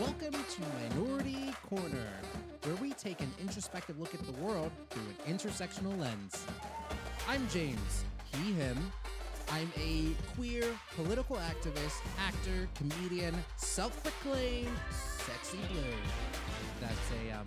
[0.00, 2.08] Welcome to Minority Corner,
[2.64, 6.44] where we take an introspective look at the world through an intersectional lens.
[7.28, 8.76] I'm James, he, him.
[9.52, 10.64] I'm a queer
[10.96, 15.82] political activist, actor, comedian, self proclaimed sexy blue.
[16.80, 17.46] That's a um,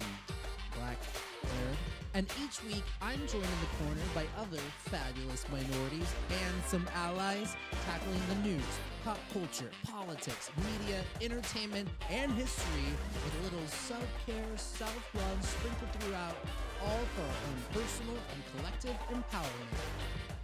[0.77, 0.97] black
[1.43, 1.75] nerd.
[2.13, 7.57] And each week, I'm joined in the corner by other fabulous minorities and some allies
[7.85, 12.91] tackling the news, pop culture, politics, media, entertainment, and history
[13.23, 16.35] with a little self care, self love sprinkled throughout,
[16.83, 20.36] all for our own personal and collective empowerment.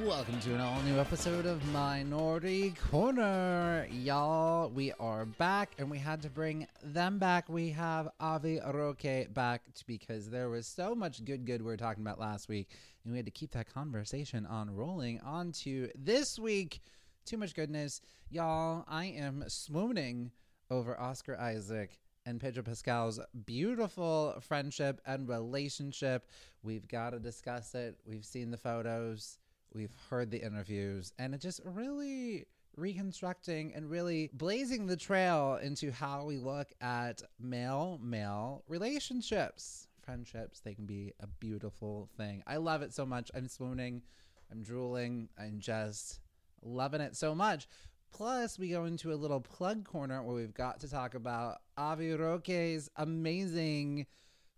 [0.00, 3.86] Welcome to an all new episode of Minority Corner.
[3.92, 7.48] Y'all, we are back and we had to bring them back.
[7.48, 12.02] We have Avi Roque back because there was so much good, good we were talking
[12.02, 12.70] about last week,
[13.04, 16.80] and we had to keep that conversation on rolling on to this week.
[17.24, 18.00] Too much goodness.
[18.30, 20.32] Y'all, I am swooning
[20.70, 26.28] over Oscar Isaac and Pedro Pascal's beautiful friendship and relationship.
[26.62, 27.98] We've got to discuss it.
[28.06, 29.38] We've seen the photos,
[29.74, 35.92] we've heard the interviews, and it just really reconstructing and really blazing the trail into
[35.92, 39.88] how we look at male male relationships.
[40.00, 42.42] Friendships, they can be a beautiful thing.
[42.46, 43.30] I love it so much.
[43.34, 44.02] I'm swooning,
[44.50, 46.20] I'm drooling, I'm just
[46.62, 47.68] loving it so much.
[48.12, 52.12] Plus, we go into a little plug corner where we've got to talk about Avi
[52.12, 54.06] Roque's amazing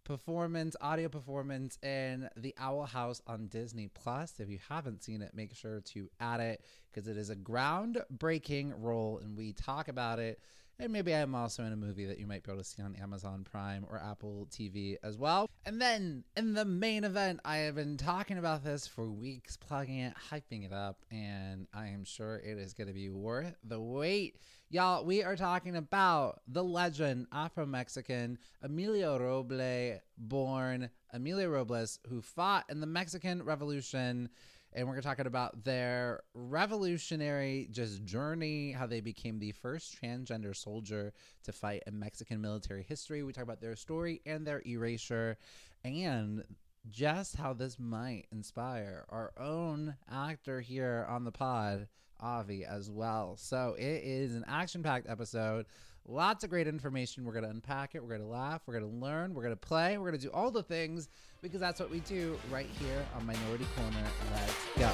[0.04, 4.34] performance, audio performance in The Owl House on Disney Plus.
[4.38, 8.74] If you haven't seen it, make sure to add it because it is a groundbreaking
[8.78, 10.38] role and we talk about it.
[10.80, 12.96] And maybe I'm also in a movie that you might be able to see on
[12.96, 15.48] Amazon Prime or Apple TV as well.
[15.64, 20.00] And then in the main event, I have been talking about this for weeks, plugging
[20.00, 23.80] it, hyping it up, and I am sure it is going to be worth the
[23.80, 24.36] wait.
[24.68, 32.20] Y'all, we are talking about the legend, Afro Mexican Emilio Roble, born Emilio Robles, who
[32.20, 34.28] fought in the Mexican Revolution
[34.74, 41.12] and we're talking about their revolutionary just journey, how they became the first transgender soldier
[41.44, 43.22] to fight in Mexican military history.
[43.22, 45.38] We talk about their story and their erasure,
[45.84, 46.44] and
[46.90, 51.88] just how this might inspire our own actor here on the pod,
[52.20, 53.36] Avi, as well.
[53.36, 55.66] So it is an action-packed episode.
[56.06, 57.24] Lots of great information.
[57.24, 58.02] We're going to unpack it.
[58.02, 58.60] We're going to laugh.
[58.66, 59.32] We're going to learn.
[59.32, 59.96] We're going to play.
[59.96, 61.08] We're going to do all the things
[61.40, 64.06] because that's what we do right here on Minority Corner.
[64.34, 64.90] Let's go.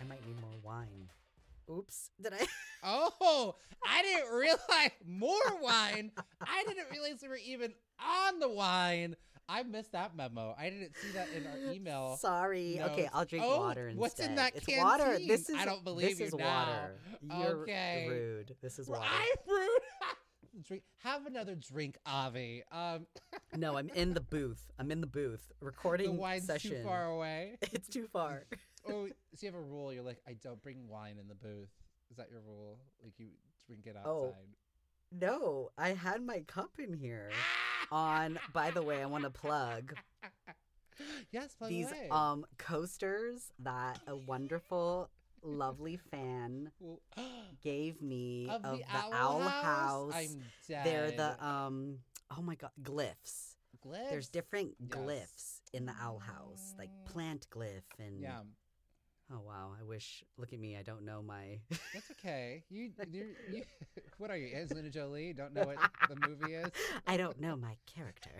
[0.00, 1.08] I might need more wine.
[1.68, 2.10] Oops.
[2.22, 2.46] Did I?
[2.82, 3.56] Oh,
[3.86, 6.12] I didn't realize more wine.
[6.40, 9.16] I didn't realize we were even on the wine.
[9.52, 10.54] I missed that memo.
[10.56, 12.16] I didn't see that in our email.
[12.20, 12.76] Sorry.
[12.78, 12.92] notes.
[12.92, 14.00] Okay, I'll drink Oh, water instead.
[14.00, 15.18] what's in that it's water.
[15.18, 16.44] This is I don't believe this you is now.
[16.46, 17.00] water.
[17.48, 18.06] You're Okay.
[18.08, 18.56] rude.
[18.62, 19.04] This is water.
[19.10, 19.80] I'm rude.
[20.66, 20.82] drink.
[21.02, 22.62] Have another drink, Avi.
[22.70, 23.06] Um,
[23.56, 24.70] No, I'm in the booth.
[24.78, 26.70] I'm in the booth Recording the wine's session.
[26.70, 27.58] too far away.
[27.72, 28.44] It's too far.
[28.88, 29.92] Oh, so you have a rule.
[29.92, 31.68] You're like, I don't bring wine in the booth.
[32.10, 32.78] Is that your rule?
[33.02, 33.26] Like you
[33.66, 34.10] drink it outside.
[34.10, 34.34] Oh.
[35.12, 37.30] No, I had my cup in here.
[37.92, 38.38] On.
[38.52, 39.94] By the way, I want to plug
[41.30, 45.10] yes, plug these um coasters that a wonderful,
[45.42, 46.70] lovely fan
[47.62, 49.62] gave me of, of, the, the owl, house.
[49.62, 50.12] House.
[50.14, 50.86] I'm dead.
[50.86, 51.98] They're the um.
[52.36, 53.56] Oh my god, glyphs.
[53.84, 54.10] Glyphs.
[54.10, 54.98] There's different Yes.
[54.98, 58.20] glyphs in the owl house, like plant glyph and.
[58.20, 58.40] Yeah,
[59.32, 59.72] Oh wow!
[59.80, 60.24] I wish.
[60.38, 60.76] Look at me.
[60.76, 61.60] I don't know my.
[61.94, 62.64] that's okay.
[62.68, 63.62] You, you, you,
[64.18, 65.32] what are you, Angelina Jolie?
[65.32, 65.76] Don't know what
[66.08, 66.68] the movie is?
[67.06, 68.30] I don't know my character.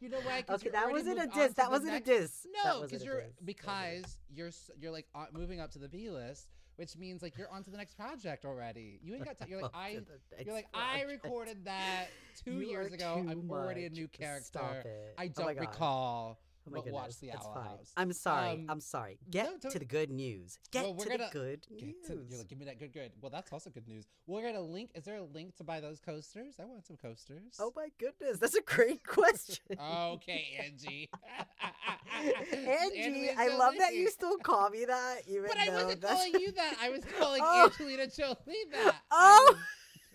[0.00, 0.42] you know why?
[0.48, 1.52] okay, that wasn't a diss.
[1.54, 2.46] That wasn't a next- diss.
[2.64, 3.24] No, because you're diss.
[3.24, 6.96] That wasn't a because you're you're like uh, moving up to the B list, which
[6.96, 8.98] means like you're on to the next project already.
[9.04, 9.48] You ain't got time.
[9.48, 10.00] You're like I.
[10.44, 12.06] You're like I recorded that
[12.44, 13.24] two You years ago.
[13.28, 14.44] I'm already a new character.
[14.46, 15.14] Stop it.
[15.16, 15.60] I Oh don't God.
[15.60, 16.38] recall.
[16.68, 17.64] Oh but watch the Owl fine.
[17.64, 17.92] House.
[17.96, 18.50] I'm sorry.
[18.50, 19.18] Um, I'm sorry.
[19.30, 20.58] Get no, to the good news.
[20.70, 21.94] Get Well, to the good news.
[22.08, 23.12] to, you're like, give me that good, good.
[23.20, 24.06] Well, that's also good news.
[24.26, 24.90] We're gonna link.
[24.94, 26.54] Is there a link to buy those coasters?
[26.60, 27.56] I want some coasters.
[27.60, 29.64] oh my goodness, that's a great question.
[29.80, 31.08] okay, Angie.
[32.52, 36.14] Angie, I love that you still call me that, even But I wasn't that's...
[36.14, 36.74] calling you that.
[36.80, 37.64] I was calling Oh.
[37.70, 38.36] Angelina Jolie
[38.72, 38.96] that.
[39.10, 39.54] Oh!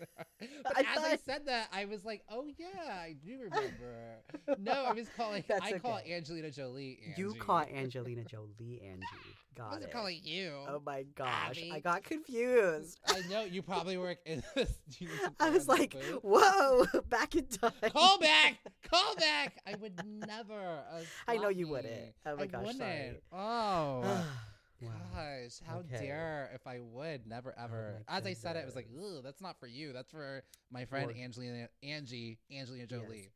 [0.64, 4.16] But I as I said that, I was like, "Oh yeah, I do remember."
[4.58, 5.44] no, I was calling.
[5.48, 5.98] That's I call.
[5.98, 6.98] Angelina Jolie.
[7.06, 7.20] Angie.
[7.20, 9.06] You call Angelina Jolie Angie.
[9.60, 9.92] I wasn't it.
[9.92, 10.52] calling you.
[10.68, 12.98] Oh my gosh, I got confused.
[13.06, 14.42] I know you probably work in
[14.88, 17.72] Stevenson I was like, whoa, back in time.
[17.92, 18.58] Call back!
[18.90, 19.60] Call back!
[19.66, 20.82] I would never.
[20.92, 22.14] Uh, I know you wouldn't.
[22.26, 22.78] Oh my I gosh, wouldn't.
[22.78, 23.20] sorry.
[23.32, 24.26] Oh.
[24.82, 24.92] Wow.
[25.14, 25.98] Gosh, how Okay.
[26.06, 28.04] dare if I would never ever.
[28.08, 28.88] my As I said it, was like.
[28.96, 29.92] "Ugh, that's not for you.
[29.92, 33.00] That's for my friend Or- Angelina, Angie, Angelina Yes.
[33.00, 33.32] Jolie."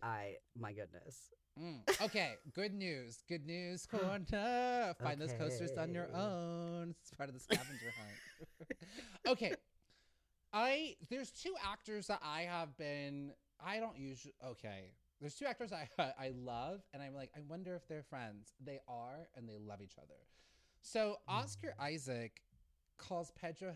[0.00, 1.30] I, my goodness.
[1.58, 1.80] Mm.
[2.02, 3.22] Okay, good news.
[3.28, 4.94] Good news corner.
[5.02, 6.94] Find those coasters on your own.
[7.00, 8.70] It's part of the scavenger hunt.
[9.26, 9.54] okay.
[10.52, 14.92] I there's two actors that I have been I don't usually okay.
[15.20, 18.54] There's two actors I I love and I'm like I wonder if they're friends.
[18.64, 20.14] They are and they love each other.
[20.82, 22.42] So Oscar Isaac
[22.96, 23.74] calls Pedro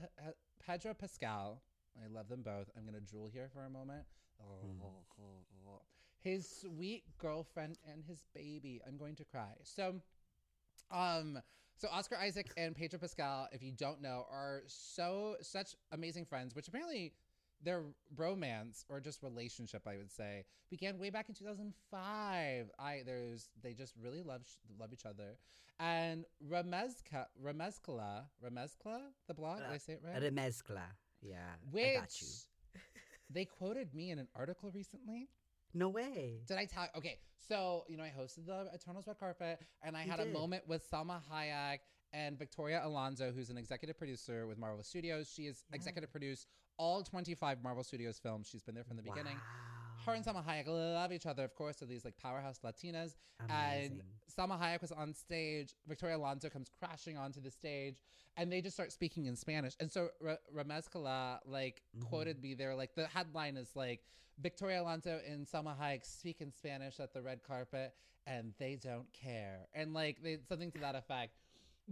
[0.64, 1.62] Pedro Pascal.
[2.02, 2.70] I love them both.
[2.76, 4.04] I'm gonna drool here for a moment.
[6.20, 8.81] His sweet girlfriend and his baby.
[8.87, 9.54] I'm going to cry.
[9.64, 9.96] So,
[10.90, 11.40] um,
[11.76, 16.55] so Oscar Isaac and Pedro Pascal, if you don't know, are so such amazing friends.
[16.55, 17.12] Which apparently
[17.62, 17.82] their
[18.17, 22.70] romance or just relationship, I would say, began way back in 2005.
[22.79, 24.43] I there's they just really love
[24.79, 25.37] love each other.
[25.79, 29.59] And Ramezka Ramezkala Ramezkla the blog.
[29.59, 30.23] Did I uh, say it right?
[30.23, 30.82] Remezcla.
[31.20, 31.37] Yeah,
[31.70, 32.29] Which I got you.
[33.31, 35.29] they quoted me in an article recently.
[35.75, 36.43] No way.
[36.47, 36.88] Did I tell?
[36.97, 40.26] Okay, so you know I hosted the Eternals red carpet, and I You had a
[40.26, 41.79] moment with Salma Hayek
[42.12, 45.32] and Victoria Alonso, who's an executive producer with Marvel Studios.
[45.35, 45.76] She has Yeah.
[45.76, 46.47] executive produced
[46.78, 48.48] all 25 Marvel Studios films.
[48.50, 49.34] She's been there from the beginning.
[49.36, 50.04] Wow.
[50.06, 50.24] Her and.
[50.24, 51.76] Salma Hayek love each other, of course.
[51.78, 53.14] So these like powerhouse Latinas.
[53.40, 54.02] And Amazing.
[54.36, 55.74] Salma Hayek was on stage.
[55.86, 58.02] Victoria Alonso comes crashing onto the stage,
[58.36, 59.74] and they just start speaking in Spanish.
[59.80, 62.04] And so R- Ramezcala like Mhm.
[62.08, 62.74] quoted me there.
[62.74, 64.04] Like the headline is like
[64.38, 67.94] Victoria Alonso and Salma Hayek speak in Spanish at the red carpet,
[68.26, 69.69] and they don't care.
[69.74, 71.36] And like they, something to that effect.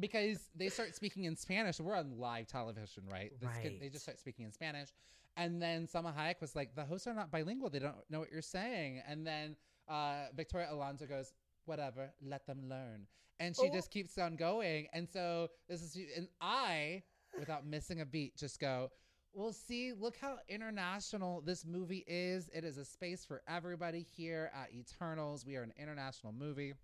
[0.01, 3.33] Because they start speaking in Spanish, we're on live television, right?
[3.39, 4.89] This kid- they just start speaking in Spanish,
[5.37, 8.31] and then Salma Hayek was like, "The hosts are not bilingual; they don't know what
[8.33, 9.57] you're saying." And then
[9.89, 11.33] uh, Victoria Alonso goes,
[11.67, 13.07] "Whatever, let them learn."
[13.41, 13.73] And she Oh.
[13.73, 14.87] just keeps on going.
[14.93, 17.03] And so this is, and I,
[17.39, 18.91] without missing a beat, just go,
[19.33, 22.49] "Well, see, look how international this movie is.
[22.51, 25.45] It is a space for everybody here at Eternals.
[25.47, 26.75] We are an international movie."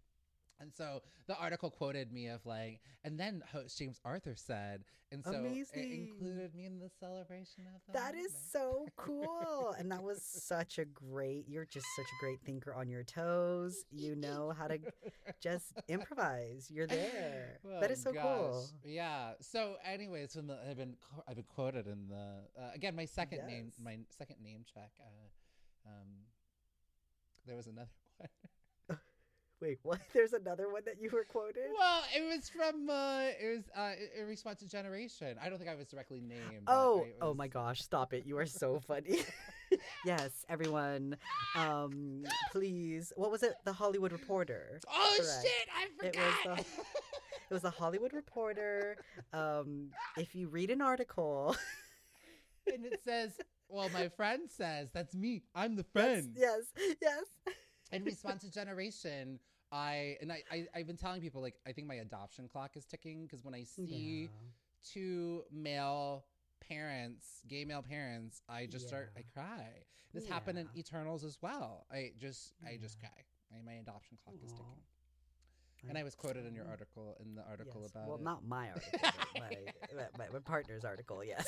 [0.58, 5.22] And so the article quoted me of like, and then host James Arthur said, and
[5.24, 9.74] so it included me in the celebration of the That is so cool.
[9.78, 13.84] and that was such a great, you're just such a great thinker on your toes.
[13.92, 14.78] You know how to
[15.40, 16.68] just improvise.
[16.70, 17.58] You're there.
[17.80, 18.66] that is Oh, so cool.
[18.84, 19.32] Yeah.
[19.40, 20.96] So, anyways, from the, I've been
[21.28, 24.90] I've been quoted in the uh, again my second name my second name check.
[25.00, 26.08] Uh, um,
[27.46, 28.28] there was another one.
[29.60, 29.98] Wait, what?
[30.12, 31.64] There's another one that you were quoted?
[31.78, 35.36] well, it was from uh, it was uh, in response to Generation.
[35.42, 36.64] I don't think I was directly named.
[36.66, 38.24] Oh, it oh my gosh, stop it.
[38.26, 39.20] You are so funny.
[40.04, 41.16] yes, everyone.
[41.56, 43.12] Um, please.
[43.16, 43.54] What was it?
[43.64, 44.80] The Hollywood Reporter.
[44.90, 45.46] Oh Correct.
[45.46, 45.68] shit!
[45.74, 46.58] I It was forgot.
[47.48, 48.96] It was the Hollywood Reporter.
[49.32, 51.56] Um, if you read an article,
[52.66, 53.30] and it says,
[53.68, 55.44] "Well, my friend says that's me.
[55.54, 56.60] I'm the yes, friend." yes,
[57.00, 57.24] yes.
[57.92, 59.38] In response to generation.
[59.72, 62.84] I and I, I i've been telling people like i think my adoption clock is
[62.84, 64.28] ticking because when i see Yeah.
[64.92, 66.24] two male
[66.68, 69.84] parents gay male parents i just start i cry.
[70.14, 71.84] This happened in eternals as well.
[71.90, 73.10] I just i just cry.
[73.52, 74.82] I, my adoption clock is ticking.
[75.88, 77.90] And i was quoted in your article in the article Yes.
[77.90, 78.22] about well, it.
[78.22, 78.98] not my article,
[79.38, 79.50] my,
[80.16, 81.44] my, my partner's article, yes.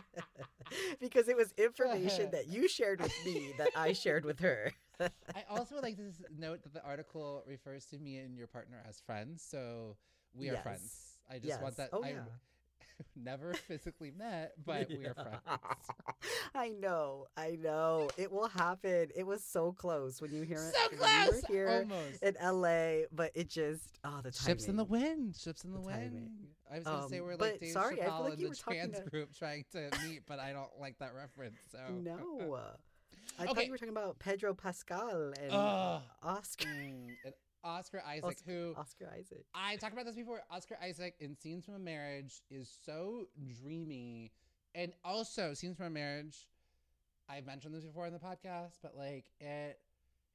[1.00, 4.72] because it was information that you shared with me that I shared with her.
[5.00, 8.82] I also would like to note that the article refers to me and your partner
[8.88, 9.96] as friends, so
[10.34, 10.62] we are Yes.
[10.62, 11.18] friends.
[11.30, 11.90] I just want that.
[11.92, 12.20] Oh, I yeah.
[13.16, 15.40] never physically met, but we are friends.
[16.54, 18.08] I know, I know.
[18.16, 19.08] It will happen.
[19.14, 20.74] It was so close when you hear it.
[20.74, 22.22] So close, were here almost.
[22.22, 24.46] in LA, but it just oh the timing.
[24.56, 25.36] Ships in the wind.
[25.36, 25.98] Ships in the, The wind.
[26.12, 26.30] timing.
[26.70, 28.54] I was gonna say Um, we're like Dave sorry, I feel like you the were
[28.56, 31.56] talking trans to- group trying to meet, but I don't like that reference.
[31.70, 32.66] So No.
[33.38, 33.64] I thought Okay.
[33.66, 36.02] you were talking about Pedro Pascal and Ugh.
[36.22, 39.46] Oscar Mm, and Oscar Isaac, Oscar- who Oscar Isaac.
[39.54, 40.42] I talked about this before.
[40.50, 43.28] Oscar Isaac in Scenes from a Marriage is so
[43.60, 44.32] dreamy.
[44.74, 46.48] And also, Scenes from a Marriage,
[47.28, 49.80] I've mentioned this before in the podcast, but like it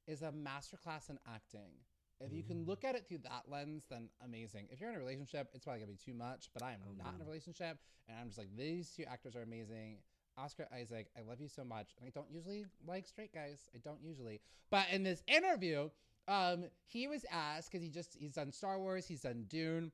[0.06, 1.72] is a masterclass in acting.
[2.20, 4.68] If you can look at it through that lens, then amazing.
[4.70, 6.92] If you're in a relationship, it's probably gonna be too much, but I am Oh,
[6.92, 7.78] not in a relationship.
[8.06, 9.98] And I'm just like, these two actors are amazing.
[10.36, 11.94] Oscar Isaac, I love you so much.
[11.98, 13.68] And I don't usually like straight guys.
[13.74, 14.40] I don't usually.
[14.70, 15.90] But in this interview,
[16.28, 19.92] um, he was asked because he just he's done Star Wars, he's done Dune,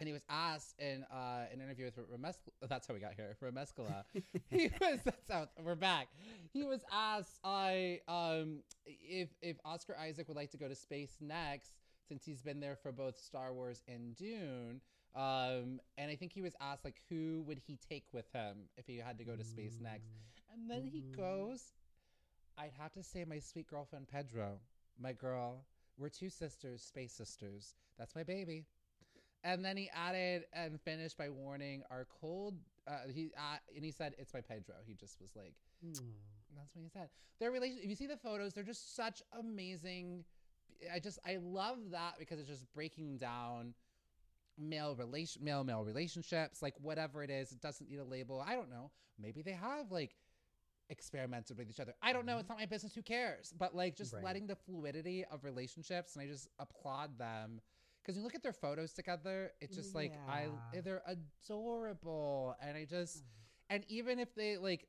[0.00, 2.36] and he was asked in uh, an interview with Rames.
[2.68, 3.36] That's how we got here.
[3.42, 4.04] Ramescala.
[4.50, 5.00] he was.
[5.04, 6.08] That's how we're back.
[6.52, 11.16] He was asked, I um, if if Oscar Isaac would like to go to space
[11.20, 11.72] next,
[12.08, 14.80] since he's been there for both Star Wars and Dune.
[15.14, 18.86] Um, and I think he was asked like, who would he take with him if
[18.86, 20.10] he had to go to space next?
[20.52, 21.16] And then he Mhm.
[21.16, 21.72] goes,
[22.58, 24.60] I'd have to say my sweet girlfriend Pedro,
[24.98, 25.66] my girl.
[25.96, 27.74] We're two sisters, space sisters.
[27.98, 28.66] That's my baby.
[29.44, 32.54] And then he added and finished by warning our cold.
[32.86, 34.76] Uh, he uh, and he said it's my Pedro.
[34.86, 35.54] He just was like,
[35.84, 36.14] Mm.
[36.56, 37.08] that's what he said.
[37.38, 37.78] Their relation.
[37.82, 40.24] If you see the photos, they're just such amazing.
[40.92, 43.74] I just I love that because it's just breaking down
[44.58, 48.44] male relation male male relationships like whatever it is it doesn't need a label.
[48.46, 48.90] I don't know.
[49.18, 50.14] Maybe they have like
[50.90, 51.94] experimented with each other.
[52.02, 52.34] I don't know.
[52.38, 52.52] It's mm-hmm.
[52.52, 52.94] not my business.
[52.94, 53.52] Who cares?
[53.56, 54.22] But like just Right.
[54.24, 57.60] letting the fluidity of relationships and i just applaud them.
[58.02, 60.48] Because you look at their photos together it's just like i
[60.82, 62.56] they're adorable.
[62.60, 63.74] And i just mm-hmm.
[63.74, 64.86] and even if they like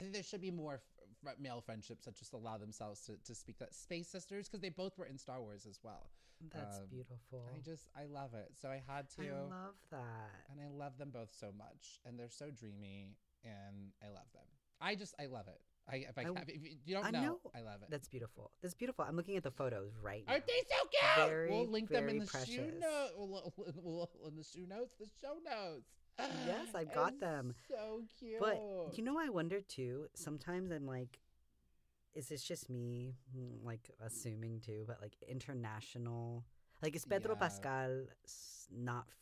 [0.00, 0.80] there should be more
[1.24, 4.68] f- male friendships that just allow themselves to, to speak that space sisters because they
[4.68, 6.10] both were in Star Wars as well.
[6.52, 7.50] That's Um, beautiful.
[7.54, 8.52] I just I love it.
[8.60, 10.30] So I had to, I love that.
[10.50, 14.44] and I love them both so much, and they're so dreamy, and I love them.
[14.80, 15.60] I just I love it.
[15.88, 17.40] I if I, I- if you don't I know, know.
[17.54, 17.90] I love it.
[17.90, 18.50] That's beautiful.
[18.62, 19.04] That's beautiful.
[19.06, 20.32] I'm looking at the photos right now.
[20.34, 21.28] Aren't they so cute?
[21.28, 22.74] Very, we'll link them in the shoe precious.
[22.80, 23.12] notes.
[23.82, 25.90] We'll, in the shoe notes, the show notes.
[26.46, 27.54] Yes, I've got them.
[27.68, 28.40] So cute.
[28.40, 30.06] But you know, I wonder too.
[30.14, 31.18] Sometimes I'm like,
[32.14, 34.84] is this just me, mm, like assuming too?
[34.86, 36.44] But like international,
[36.82, 37.40] like is Pedro Yeah.
[37.40, 38.02] Pascal
[38.70, 39.14] not f-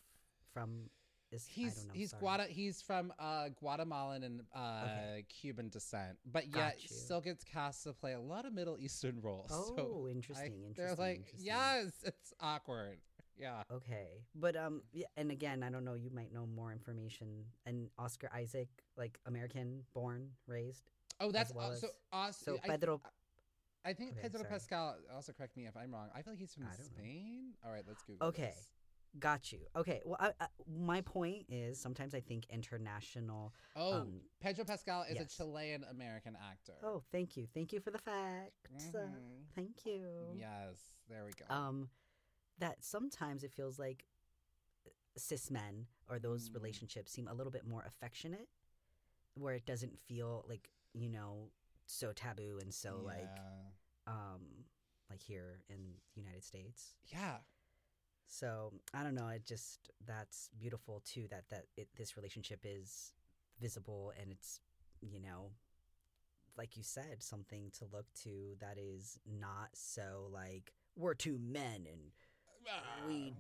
[0.53, 0.91] from?
[1.31, 1.93] Is I He's don't know.
[1.95, 2.13] he's.
[2.13, 5.25] Guada he's from uh, Guatemalan and uh, Okay.
[5.31, 9.49] Cuban descent, but yet still gets cast to play a lot of Middle Eastern roles.
[9.51, 10.47] Oh, so I- interesting.
[10.69, 10.75] interesting.
[10.77, 11.47] they're like, interesting.
[11.47, 12.99] yes, it's awkward.
[13.39, 13.63] Yeah.
[13.73, 15.95] Okay, but um, yeah, and again, I don't know.
[15.95, 17.45] You might know more information.
[17.65, 18.69] And Oscar Isaac,
[18.99, 20.91] like American born, raised.
[21.23, 21.87] Oh, that's well uh, so.
[21.89, 23.01] as- Uh, So I, Pedro.
[23.85, 24.51] I think Okay, Pedro sorry.
[24.53, 24.97] Pascal.
[25.15, 26.09] Also, correct me if I'm wrong.
[26.15, 26.85] I feel like he's from don't know.
[26.85, 27.55] Spain.
[27.65, 28.29] All right, let's Google.
[28.29, 28.53] Okay.
[28.55, 28.69] this.
[29.19, 29.59] Got you.
[29.77, 30.01] Okay.
[30.07, 33.53] Well, I, I, my point is sometimes I think international.
[33.77, 35.35] Oh, um, Pedro Pascal is yes.
[35.35, 36.75] a Chilean American actor.
[36.83, 37.47] Oh, thank you.
[37.53, 38.95] Thank you for the facts.
[38.95, 39.45] Uh, Mhm.
[39.55, 40.33] thank you.
[40.35, 41.55] Yes, there we go.
[41.55, 41.91] Um,
[42.59, 44.07] that sometimes it feels like
[45.17, 46.55] cis men or those Mm.
[46.55, 48.49] relationships seem a little bit more affectionate,
[49.35, 51.51] where it doesn't feel like you know
[51.87, 53.39] so taboo and so like
[54.07, 54.41] um
[55.11, 55.77] like here in
[56.15, 56.95] the United States.
[57.13, 57.37] yeah.
[58.27, 59.29] So I don't know.
[59.29, 61.27] It just that's beautiful too.
[61.31, 63.13] That that it, this relationship is
[63.61, 64.61] visible and it's
[65.03, 65.51] you know,
[66.57, 71.87] like you said, something to look to that is not so like we're two men
[71.91, 72.01] and
[73.07, 73.35] we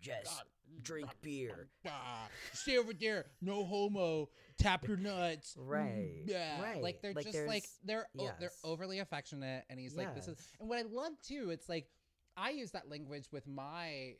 [0.00, 0.42] just
[0.82, 1.68] drink beer.
[1.86, 3.26] Ah, stay over there.
[3.40, 4.28] No homo.
[4.58, 5.56] Tap your nuts.
[5.58, 6.60] Right, Yeah.
[6.62, 6.82] Right.
[6.82, 10.36] Like they're Like, just like they're o- they're overly affectionate, and he's like this is.
[10.60, 11.88] And what I love too, it's like
[12.36, 14.14] I use that language with my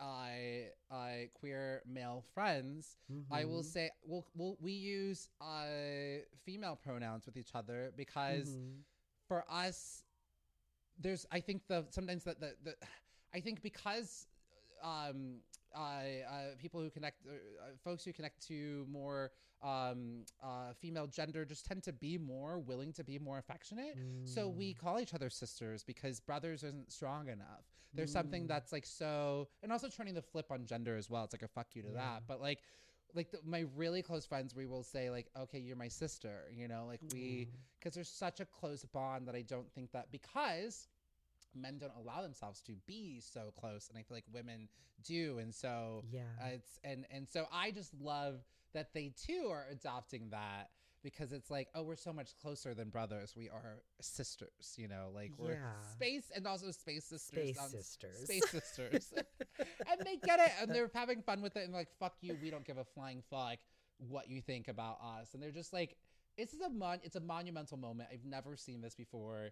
[0.00, 2.96] I uh, queer male friends.
[3.30, 8.58] I will Mhm, say we'll, we'll we use uh female pronouns with each other because
[8.58, 8.84] mhm.
[9.28, 10.02] for us
[10.98, 12.74] there's i think the sometimes that the, the
[13.34, 14.26] i think because
[14.82, 15.38] um
[15.74, 19.30] uh, uh people who connect uh, uh, folks who connect to more
[19.62, 24.48] um uh female gender just tend to be more willing to be more affectionate so
[24.48, 24.78] we Mm.
[24.78, 28.48] call each other sisters because brothers isn't strong enough there's something Mm.
[28.48, 31.48] that's like so and also turning the flip on gender as well it's like a
[31.48, 31.94] fuck you to Yeah.
[31.94, 32.60] that but like
[33.14, 36.68] like the, my really close friends we will say like okay you're my sister you
[36.68, 37.56] know like we Aw.
[37.78, 40.86] because there's such a close bond that I don't think that because
[41.54, 44.68] men don't allow themselves to be so close and I feel like women
[45.02, 46.20] do and so yeah.
[46.42, 48.40] uh, it's and and so I just love
[48.74, 50.70] that they too are adopting that
[51.02, 53.34] because it's like oh we're so much closer than brothers.
[53.36, 55.60] We are sisters you know like we're
[55.92, 57.38] space and also space sisters.
[57.38, 58.18] Space on sisters.
[58.24, 59.12] space sisters.
[59.58, 62.50] And they get it and they're having fun with it and like fuck you we
[62.50, 63.58] don't give a flying fuck
[64.08, 65.34] what you think about us.
[65.34, 65.96] And they're just like
[66.36, 68.08] this is a mon it's a monumental moment.
[68.12, 69.50] I've never seen this before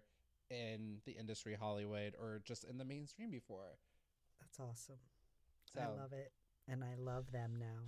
[0.49, 3.77] in the industry hollywood or just in the mainstream before
[4.39, 4.99] That's awesome.
[5.75, 6.31] so I love it.
[6.67, 7.81] And I love them now.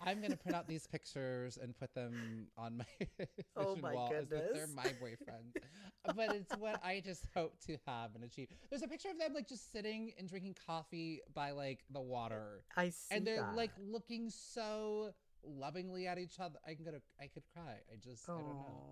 [0.06, 3.06] i'm gonna print out these pictures and put them on my
[3.56, 5.56] Oh my wall as if they're my boyfriend
[6.14, 9.34] but it's what i just hope to have and achieve there's a picture of them
[9.34, 13.56] like just sitting and drinking coffee by like the water I see and they're that.
[13.56, 15.10] like looking so
[15.48, 16.58] lovingly at each other.
[16.66, 17.76] I can go to, I could cry.
[17.92, 18.82] I just, I don't know.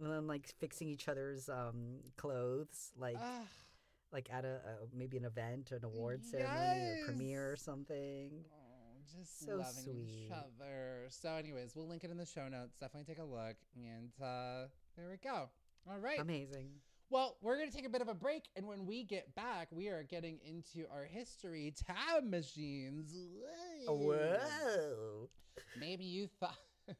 [0.00, 3.18] And then like fixing each other's um clothes, like
[4.12, 8.44] like at a, a maybe an event, an award ceremony, or premiere or something.
[8.52, 11.06] oh, just So loving each other.
[11.10, 12.76] So, anyways, we'll link it in the show notes.
[12.78, 13.56] Definitely take a look.
[13.76, 14.66] And uh,
[14.96, 15.48] there we go.
[15.88, 16.20] All right.
[16.20, 16.70] Amazing.
[17.08, 18.44] Well, we're going to take a bit of a break.
[18.54, 23.14] And when we get back, we are getting into our history time machines.
[23.86, 25.28] Whoa.
[25.78, 26.56] Maybe you thought.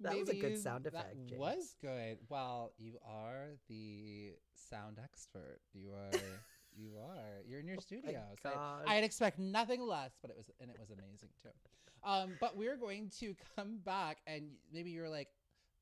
[0.00, 1.38] That was a good sound That effect, James.
[1.38, 2.18] was good.
[2.28, 5.60] Well, you are the sound expert.
[5.74, 6.18] You are.
[6.76, 7.42] you are.
[7.46, 8.22] You're in your studio.
[8.42, 8.82] so I- Oh.
[8.90, 11.50] I'd expect nothing less, but it was and it was amazing too.
[12.02, 15.28] Um, but we're going to come back, and maybe you're like,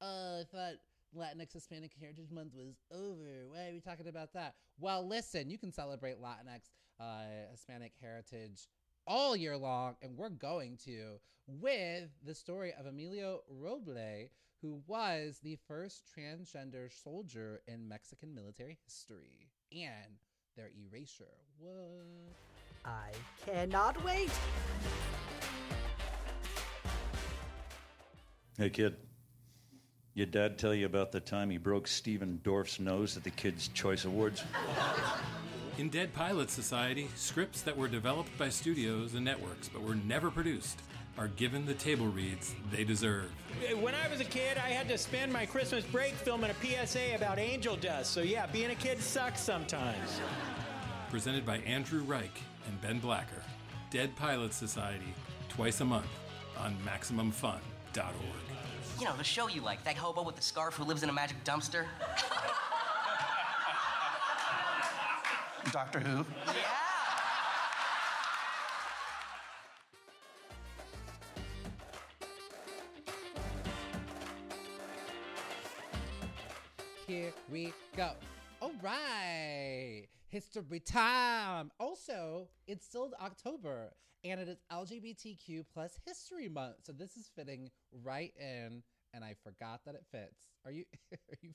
[0.01, 0.75] oh, I thought
[1.17, 3.47] Latinx Hispanic Heritage Month was over.
[3.49, 8.69] Why are we talking about that?" Well, listen, you can celebrate Latinx uh, Hispanic heritage
[9.07, 14.29] all year long, and we're going to with the story of Emilio Roble,
[14.61, 20.19] who was the first transgender soldier in Mexican military history, and
[20.57, 21.25] their erasure.
[21.59, 22.07] What?
[22.85, 23.11] I
[23.45, 24.31] cannot wait.
[28.59, 28.97] Hey, kid.
[30.15, 33.69] Your dad tell you about the time he broke Stephen Dorff's nose at the Kids'
[33.69, 34.45] Choice Awards?
[35.79, 40.31] In Dead Pilot Society, scripts that were developed by studios and networks but were never
[40.31, 40.83] produced
[41.17, 43.31] are given the table reads they deserve.
[43.81, 47.15] When I was a kid, I had to spend my Christmas break filming a PSA
[47.15, 48.11] about angel dust.
[48.11, 50.21] So yeah, being a kid sucks sometimes.
[51.11, 53.43] Presented by Andrew Reich and Ben Blacker.
[53.91, 55.15] Dead Pilot Society,
[55.49, 56.07] twice a month
[56.59, 57.61] on MaximumFun.org.
[58.99, 61.13] You know, the show you like, that hobo with the scarf who lives in a
[61.15, 61.87] magic dumpster.
[65.73, 66.25] Doctor Who.
[66.49, 66.53] Yeah.
[77.07, 78.13] Here we go.
[78.61, 80.07] All right.
[80.29, 81.71] History time.
[81.81, 83.93] Also, it's still October
[84.25, 86.77] and it is LGBTQ plus history month.
[86.85, 87.71] So this is fitting
[88.05, 88.83] right in
[89.15, 90.49] and I forgot that it fits.
[90.65, 91.55] Are you are you are you-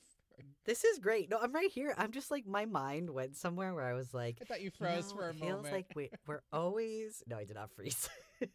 [0.64, 1.30] This is great.
[1.30, 1.94] No, I'm right here.
[1.96, 4.70] I'm just like my mind went somewhere where I was like, I thought you you
[4.70, 7.22] froze know, for a it feels like we, we're always.
[7.26, 8.08] No, I did not freeze.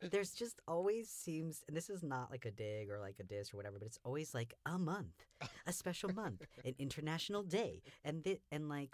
[0.00, 3.52] There's just always seems, and this is not like a dig or like a diss
[3.52, 5.24] or whatever, but it's always like a month,
[5.66, 8.90] a special month, an international day, and thi- and like,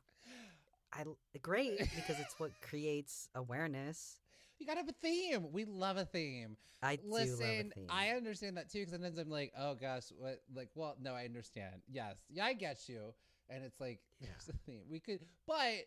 [0.92, 1.04] I
[1.42, 4.21] great because it's what creates awareness.
[4.62, 5.50] You gotta have a theme.
[5.50, 6.56] We love a theme.
[6.82, 7.86] I do love a Listen, theme.
[7.90, 10.40] I understand that too because sometimes I'm like, oh gosh, what?
[10.54, 11.82] Like, well, no, I understand.
[11.90, 13.12] Yes, yeah, I get you.
[13.50, 14.84] And it's like, there's a theme.
[14.88, 15.86] We could, but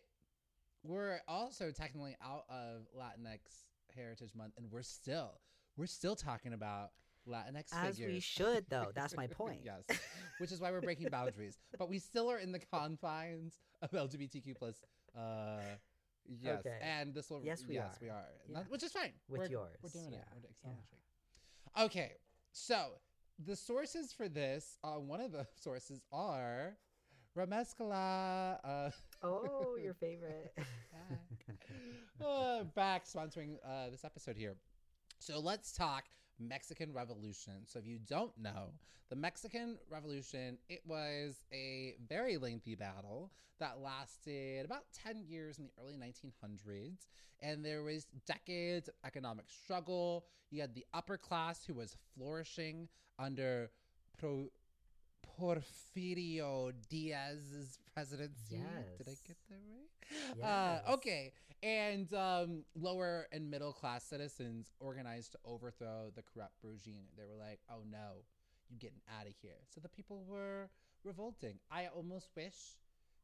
[0.84, 3.40] we're also technically out of Latinx
[3.94, 5.40] Heritage Month, and we're still,
[5.78, 6.90] we're still talking about
[7.26, 8.12] Latinx As figures.
[8.12, 8.90] we should, though.
[8.94, 9.60] That's my point.
[9.64, 9.84] yes,
[10.38, 11.56] which is why we're breaking boundaries.
[11.78, 14.76] But we still are in the confines of LGBTQ plus.
[15.16, 15.60] Uh,
[16.28, 16.78] yes, Okay.
[16.82, 17.42] and this will.
[17.44, 17.98] Yes, we yes, are.
[18.02, 18.24] we are.
[18.48, 18.54] Yeah.
[18.54, 19.12] Not- which is fine.
[19.28, 20.24] With we're, yours, we're doing it.
[20.34, 20.70] We're yeah.
[20.70, 20.98] acknowledging.
[21.78, 22.12] Okay,
[22.52, 22.92] so
[23.44, 26.76] the sources for this, uh, one of the sources are
[27.36, 28.58] Ramescala.
[28.64, 28.90] Uh,
[29.22, 30.52] Oh, your favorite.
[32.24, 34.56] uh, back sponsoring uh, this episode here.
[35.18, 36.04] So let's talk
[36.38, 37.64] Mexican Revolution.
[37.66, 38.72] So if you don't know,
[39.08, 45.66] the Mexican Revolution, it was a very lengthy battle that lasted about 10 years in
[45.66, 47.06] the early 1900s
[47.40, 50.26] and there was decades of economic struggle.
[50.50, 53.70] You had the upper class who was flourishing under
[54.18, 54.50] Pro-
[55.38, 58.56] Porfirio Diaz's presidency.
[58.98, 59.90] Did I get that right?
[60.88, 61.32] Uh, okay.
[61.62, 67.06] And um, lower and middle class citizens organized to overthrow the corrupt regime.
[67.16, 68.24] They were like, oh no,
[68.68, 69.58] you're getting out of here.
[69.74, 70.68] So the people were
[71.04, 71.58] revolting.
[71.70, 72.54] I almost wish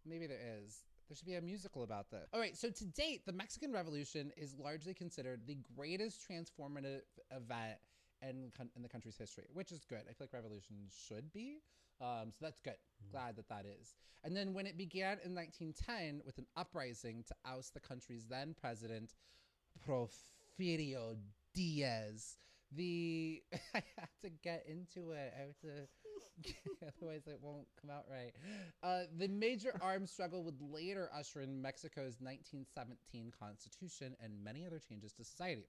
[0.07, 0.85] maybe there is.
[1.09, 2.29] There should be a musical about this.
[2.33, 7.79] All right, so to date, the Mexican Revolution is largely considered the greatest transformative event
[8.23, 10.03] in, in the country's history, which is good.
[10.09, 11.59] I feel like revolutions should be.
[12.01, 12.77] Um, so that's good.
[13.11, 13.95] Glad that that is.
[14.25, 18.55] And then when it began in 1910 with an uprising to oust the country's then
[18.59, 19.15] president,
[19.87, 21.17] Porfirio
[21.55, 22.39] Diaz,
[22.75, 23.43] the
[23.75, 25.33] I have to get into it.
[25.37, 26.53] I have to,
[26.97, 28.33] otherwise it won't come out right.
[28.83, 34.79] Uh, the major armed struggle would later usher in Mexico's 1917 constitution and many other
[34.79, 35.67] changes to society.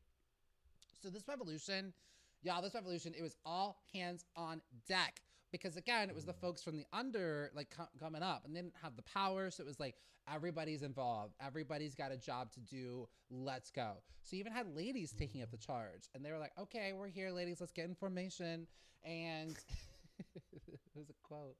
[1.01, 1.93] So this revolution,
[2.43, 5.21] y'all, this revolution, it was all hands on deck.
[5.51, 8.61] because again it was the folks from the under like co- coming up and they
[8.61, 9.95] didn't have the power so it was like
[10.33, 11.35] everybody's involved.
[11.39, 13.07] Everybody's got a job to do.
[13.29, 13.97] Let's go.
[14.23, 17.07] So you even had ladies taking up the charge and they were like okay we're
[17.07, 17.59] here ladies.
[17.59, 18.65] Let's get in formation
[19.03, 19.51] and
[20.53, 21.55] it was a quote.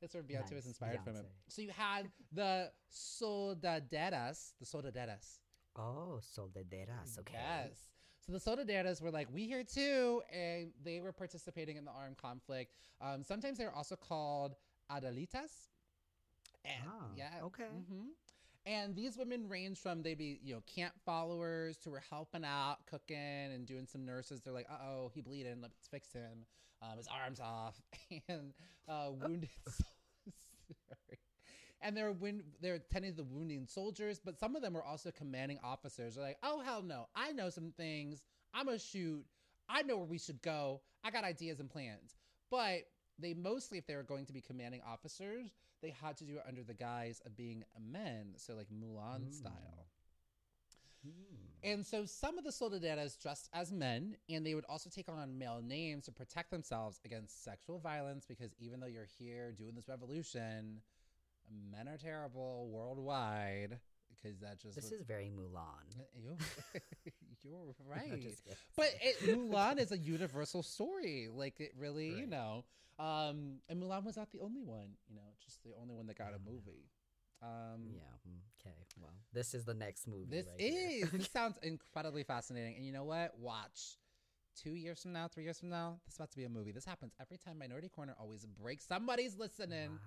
[0.00, 5.38] That's where beyonce was Nice, inspired from it so you had the soldaderas the soldaderas.
[5.76, 7.18] Oh, soldaderas.
[7.20, 7.34] Okay.
[7.34, 7.78] Yes.
[8.28, 12.18] So the Soldaderas were like, we here too, and they were participating in the armed
[12.18, 12.74] conflict.
[13.00, 14.54] Um, sometimes they're also called
[14.92, 15.68] Adelitas.
[16.64, 17.30] And, Ah, yeah.
[17.44, 17.64] okay.
[17.88, 18.08] hmm
[18.66, 22.78] And these women range from they'd be you know camp followers to were helping out,
[22.86, 24.40] cooking, and doing some nurses.
[24.42, 26.46] They're like, uh oh, he bleeding, let's fix him.
[26.82, 27.80] Um, his arms off,
[28.28, 28.52] and
[28.88, 29.50] uh, wounded.
[31.80, 35.10] And they're win- they're tending to the wounding soldiers, but some of them were also
[35.10, 36.14] commanding officers.
[36.14, 38.22] They're like, oh hell no, I know some things.
[38.52, 39.24] I'm gonna shoot.
[39.68, 40.80] I know where we should go.
[41.04, 42.16] I got ideas and plans.
[42.50, 42.84] But
[43.18, 45.50] they mostly, if they were going to be commanding officers,
[45.82, 49.30] they had to do it under the guise of being men, so like Mulan hmm.
[49.30, 49.86] style.
[51.04, 51.10] Hmm.
[51.62, 55.38] And so some of the soldaderas dressed as men, and they would also take on
[55.38, 59.88] male names to protect themselves against sexual violence because even though you're here doing this
[59.88, 60.80] revolution,
[61.72, 63.78] men are terrible worldwide
[64.10, 65.94] because that just This was- is very Mulan.
[66.16, 66.36] you,
[67.44, 68.34] you're right.
[68.76, 71.28] But it, Mulan is a universal story.
[71.32, 72.64] Like it really, you know.
[72.98, 74.88] Um, and Mulan was not the only one.
[75.08, 76.90] You know, just the only one that got a movie.
[77.42, 78.02] Um, Yeah.
[78.60, 78.74] Okay.
[79.00, 80.26] Well, this is the next movie.
[80.28, 81.10] This right is.
[81.12, 82.74] this sounds incredibly fascinating.
[82.76, 83.38] And you know what?
[83.38, 83.98] Watch.
[84.60, 86.72] Two years from now, three years from now, this is about to be a movie.
[86.72, 88.84] This happens every time Minority Corner always breaks.
[88.88, 90.00] Somebody's listening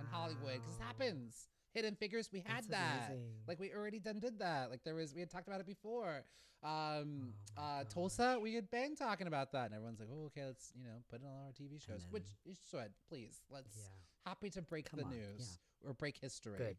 [0.00, 0.86] in Hollywood because Wow.
[0.86, 1.48] happens.
[1.74, 3.10] Hidden Figures, we had That's that.
[3.10, 3.34] amazing.
[3.46, 4.70] Like we already done did that.
[4.70, 6.24] Like there was, we had talked about it before.
[6.62, 10.44] Um, Oh uh, Tulsa, we had been talking about that, and everyone's like, "Oh, okay,
[10.44, 12.90] let's you know put it on our TV shows," which you should.
[13.08, 13.76] Please, let's.
[13.76, 13.84] Yeah.
[14.26, 16.58] Happy to break Come the on, news or break history.
[16.58, 16.76] Good.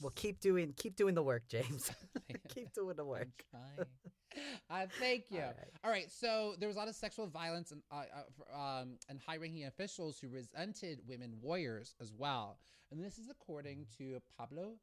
[0.00, 1.90] Well, keep doing keep doing the work, James.
[2.48, 3.28] keep doing the work.
[3.54, 3.88] I'm trying.
[4.70, 5.40] uh, thank you.
[5.40, 5.44] All
[5.84, 5.90] All right.
[5.90, 6.10] right.
[6.10, 8.04] So there was a lot of sexual violence and uh,
[8.54, 12.58] uh, um, and high-ranking officials who resented women warriors as well.
[12.90, 14.74] And this is according to Pablo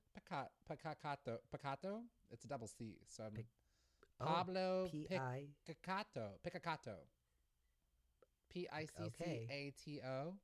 [0.69, 1.37] Picacato.
[1.53, 2.01] Piccato.
[2.31, 2.97] It's a double C.
[3.07, 3.43] So I'm
[4.21, 6.37] Oh, Pablo P I Picacato.
[6.45, 6.95] Picacato.
[8.49, 10.35] P I C C A T O.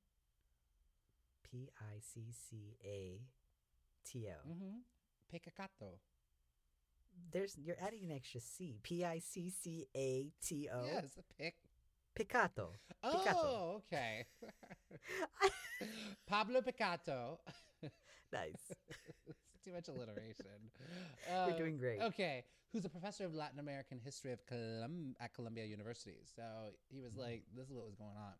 [1.49, 3.21] P I C C A
[4.05, 4.49] T O.
[4.49, 4.77] Mm-hmm.
[5.33, 5.99] Picacato.
[7.31, 8.77] There's you're adding an extra C.
[8.83, 10.83] P I C C A T O.
[10.85, 11.55] Yes, a pic.
[12.17, 12.69] Piccato.
[13.03, 13.35] Piccato.
[13.35, 14.25] Oh, okay.
[16.27, 17.37] Pablo Piccato.
[18.33, 18.71] Nice.
[19.63, 20.71] Too much alliteration.
[21.47, 22.01] You're doing great.
[22.01, 26.17] Okay, who's a professor of Latin American history of Colum- at Columbia University.
[26.35, 26.41] So
[26.89, 27.21] he was Mm-hmm.
[27.21, 28.33] like, "This is what was going on."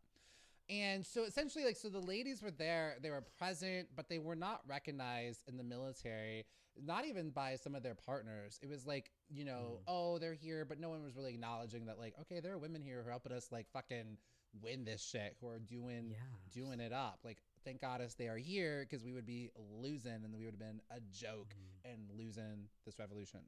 [0.72, 4.38] And so essentially, like, so the ladies were there, they were present, but they were
[4.38, 6.46] not recognized in the military,
[6.82, 8.58] not even by some of their partners.
[8.64, 9.84] It was like, you know, Mm.
[9.88, 12.82] oh, they're here, but no one was really acknowledging that, like, okay, there are women
[12.82, 14.18] here who are helping us, like, fucking
[14.62, 16.18] win this shit, who are doing, Yeah.
[16.54, 17.20] doing it up.
[17.26, 20.60] Like, thank goddess they are here because we would be losing and we would have
[20.60, 21.92] been a joke Mm.
[21.92, 23.42] and losing this revolution.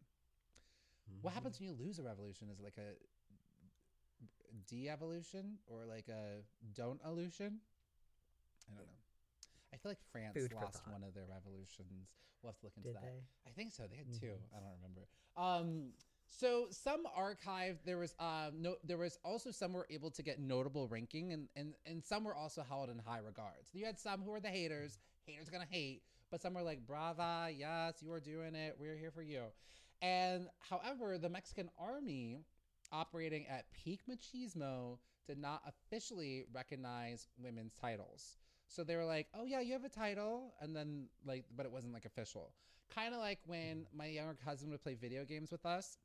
[1.10, 1.22] Mm-hmm.
[1.22, 2.50] What happens when you lose a revolution?
[2.50, 2.96] Is it like a
[4.68, 6.42] de-evolution or like a
[6.74, 7.60] don't evolution?
[8.72, 8.94] I don't know.
[9.74, 12.10] I feel like France Food lost one of their revolutions.
[12.42, 13.04] We'll have to look into Did that.
[13.04, 13.24] they?
[13.48, 13.84] I think so.
[13.90, 14.56] They had 2 Mhm.
[14.56, 15.08] I don't remember.
[15.36, 15.94] Um,
[16.30, 20.40] so some archive there was um no there was also some were able to get
[20.40, 23.70] notable ranking and and and some were also held in high regards.
[23.74, 27.50] You had some who were the haters, haters gonna hate, but some were like brava,
[27.56, 28.76] yes, you are doing it.
[28.80, 29.44] We're here for you.
[30.02, 32.44] And however, the Mexican army
[32.94, 38.38] operating at peak machismo did not officially recognize women's titles.
[38.68, 41.72] So they were like, "Oh yeah, you have a title," and then like, but it
[41.72, 42.54] wasn't like official.
[42.94, 43.98] Kind of like when mm-hmm.
[43.98, 45.98] my younger cousin would play video games with us,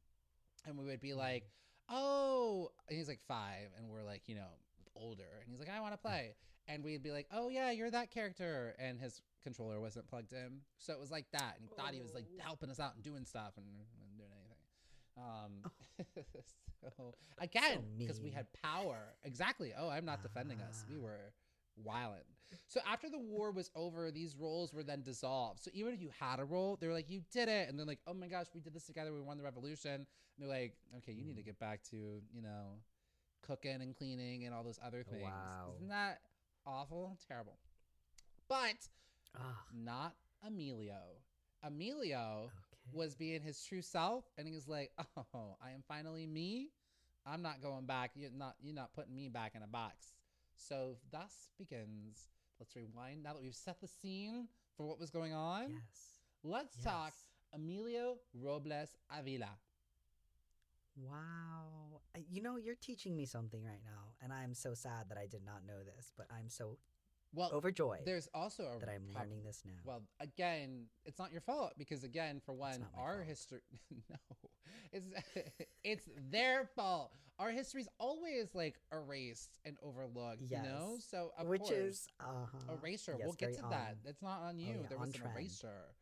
[0.66, 1.18] and we would be mm-hmm.
[1.18, 1.44] like,
[1.88, 4.50] "Oh," and he's like five, and we're like, you know,
[4.96, 6.08] older, and he's like, "I want to mm-hmm.
[6.08, 6.34] play,"
[6.66, 10.60] and we'd be like, "Oh yeah, you're that character," and his controller wasn't plugged in,
[10.78, 12.42] so it was like that, and he thought he was like oh.
[12.44, 13.97] helping us out and doing stuff and wasn't doing anything.
[15.18, 15.70] Um,
[16.80, 19.14] so again, because we had power.
[19.24, 19.72] Exactly.
[19.76, 20.84] Oh, I'm not defending us.
[20.88, 21.00] We Ah.
[21.02, 21.32] were
[21.84, 22.24] wildin'.
[22.68, 25.60] So after the war was over, these roles were then dissolved.
[25.62, 27.86] So even if you had a role, they were like, "You did it," and they're
[27.86, 29.12] like, "Oh my gosh, we did this together.
[29.12, 30.06] We won the revolution." And
[30.38, 31.38] they're like, "Okay, you need Mm.
[31.38, 32.80] to get back to you know,
[33.42, 35.72] cooking and cleaning and all those other things." Wow.
[35.76, 36.20] Isn't that
[36.64, 37.18] awful?
[37.26, 37.58] Terrible.
[38.48, 38.88] But
[39.36, 41.22] Ah, not Emilio.
[41.62, 42.50] Emilio.
[42.92, 46.70] Was being his true self, and he was like, "Oh, I am finally me.
[47.26, 48.12] I'm not going back.
[48.14, 48.56] You're not.
[48.60, 50.14] You're not putting me back in a box.
[50.56, 52.28] So thus begins.
[52.58, 55.70] Let's rewind now that we've set the scene for what was going on.
[55.70, 56.20] Yes.
[56.42, 57.26] Let's talk Yes.
[57.54, 59.58] Emilio Robles Avila.
[60.96, 62.00] Wow.
[62.28, 65.44] You know, you're teaching me something right now, and I'm so sad that I did
[65.44, 66.78] not know this, but I'm so
[67.34, 69.72] Well, overjoyed there's also a that I'm prob- learning this now.
[69.84, 73.26] Well, again, it's not your fault because again, for one, our fault.
[73.26, 73.60] history
[74.10, 74.16] no.
[74.92, 75.06] It's
[75.84, 77.12] it's their fault.
[77.38, 80.62] Our history's always like erased and overlooked, yes.
[80.64, 80.96] you know?
[81.00, 82.46] So of Which course, is uh
[82.82, 83.14] erasure.
[83.18, 83.90] yes, we'll get to that.
[83.90, 83.96] on.
[84.06, 84.68] It's not on you.
[84.80, 85.36] yeah, there was an trend.
[85.36, 85.94] erasure.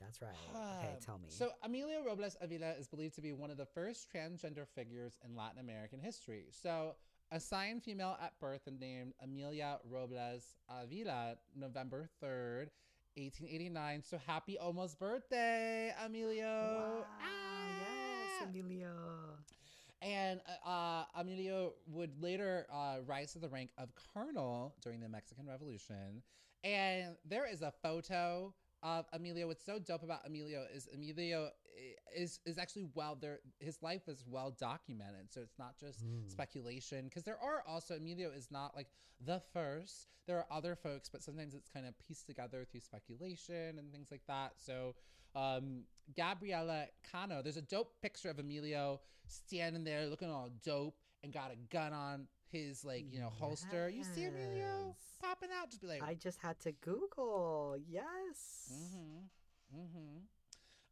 [0.00, 0.34] That's right.
[0.78, 1.24] Okay, tell me.
[1.28, 5.34] So, Emilio Robles Avila is believed to be one of the first transgender figures in
[5.34, 6.46] Latin American history.
[6.50, 6.96] So,
[7.32, 12.68] assigned female at birth and named Amelia Robles Avila, November 3rd,
[13.16, 14.02] 1889.
[14.02, 16.44] So, happy almost birthday, Emilio.
[16.44, 18.40] wow, Ah!
[18.40, 18.92] yes, Emilio.
[20.02, 25.08] And uh, uh, Emilio would later uh, rise to the rank of colonel during the
[25.08, 26.22] Mexican Revolution.
[26.62, 29.46] And there is a photo of Emilio.
[29.46, 31.48] What's so dope about Emilio is Emilio
[32.14, 33.40] is is actually well there.
[33.60, 37.04] His life is well documented, so it's not just speculation.
[37.04, 38.88] Because there are also Emilio is not like
[39.24, 40.08] the first.
[40.26, 44.08] There are other folks, but sometimes it's kind of pieced together through speculation and things
[44.10, 44.52] like that.
[44.56, 44.94] So
[45.34, 45.82] um,
[46.16, 51.50] Gabriela Cano, there's a dope picture of Emilio standing there looking all dope and got
[51.52, 53.88] a gun on his like you know holster.
[53.88, 57.76] You see Emilio popping out, just be like, I just had to Google.
[57.88, 58.72] Yes.
[58.72, 60.18] mm-hmm, mm-hmm.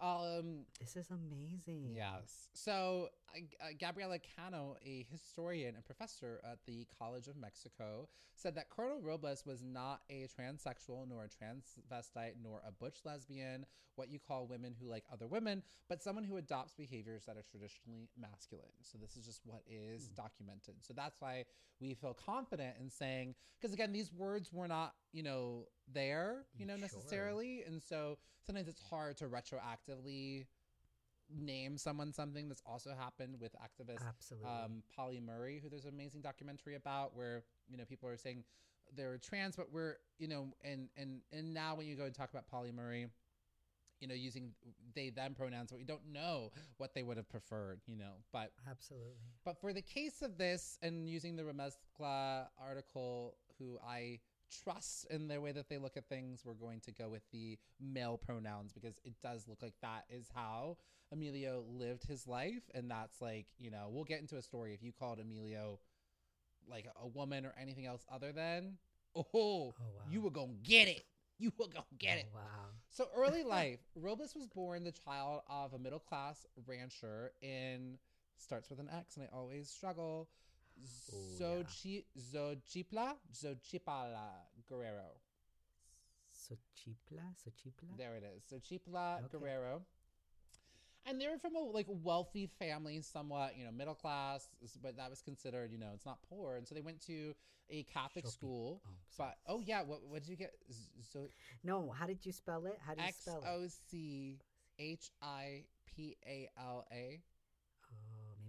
[0.01, 1.95] Um, This is amazing.
[1.97, 2.49] Yes.
[2.53, 8.71] So, uh, Gabriela Cano, a historian and professor at the College of Mexico, said that
[8.71, 14.19] Colonel Robles was not a transsexual, nor a transvestite, nor a butch lesbian, what you
[14.19, 18.67] call women who like other women, but someone who adopts behaviors that are traditionally masculine.
[18.83, 20.75] So, this is just what is documented.
[20.81, 21.45] So, that's why
[21.81, 26.67] we feel confident in saying, because again, these words were not, you know, there, you
[26.67, 26.83] know, Sure.
[26.83, 27.63] necessarily.
[27.67, 30.47] And so sometimes it's hard to retroactively
[31.31, 34.49] name someone something that's also happened with activist Absolutely.
[34.49, 38.45] um, Pauli Murray, who there's an amazing documentary about where you know people are saying
[38.95, 42.31] they're trans, but we're you know and and and now when you go and talk
[42.31, 43.07] about Pauli Murray,
[44.01, 44.53] you know using
[44.95, 48.13] they them pronouns, but we don't know what they would have preferred, you know.
[48.33, 49.15] But Absolutely.
[49.45, 54.21] but for the case of this and using the Remezcla article, who I
[54.63, 57.59] trust in their way that they look at things, we're going to go with the
[57.81, 60.77] male pronouns because it does look like that is how
[61.13, 62.63] Emilio lived his life.
[62.75, 64.75] And that's like, you know, we'll get into a story.
[64.75, 65.79] If you called Emilio
[66.69, 68.79] like a woman or anything else other than,
[69.15, 70.03] oh, oh wow.
[70.11, 71.05] you were going to get it.
[71.39, 72.27] You were going to get Oh, it.
[72.35, 72.41] Wow.
[72.91, 77.99] So early life, Robles was born the child of a middle class rancher in
[78.39, 80.29] starts with an X, and I always struggle.
[81.13, 81.63] Oh, yeah.
[81.63, 84.29] Xochi- Xochipla, Xochipala
[84.69, 85.21] Guerrero.
[86.33, 87.35] Xochipla?
[87.45, 87.97] Xochipla?
[87.97, 88.43] There it is.
[88.51, 89.39] Xochipla Okay.
[89.39, 89.83] Guerrero.
[91.07, 94.49] And they were from a like wealthy family, somewhat you know middle class,
[94.83, 97.35] but that was considered you know it's not poor, and so they went to
[97.71, 98.83] a Catholic Shopi- school.
[98.87, 100.53] oh, but oh yeah, what what did you get?
[101.13, 101.29] So
[101.63, 102.79] No, how did you spell it?
[102.87, 103.49] How did you spell it?
[103.49, 104.41] O C
[104.79, 107.21] H I P A L A.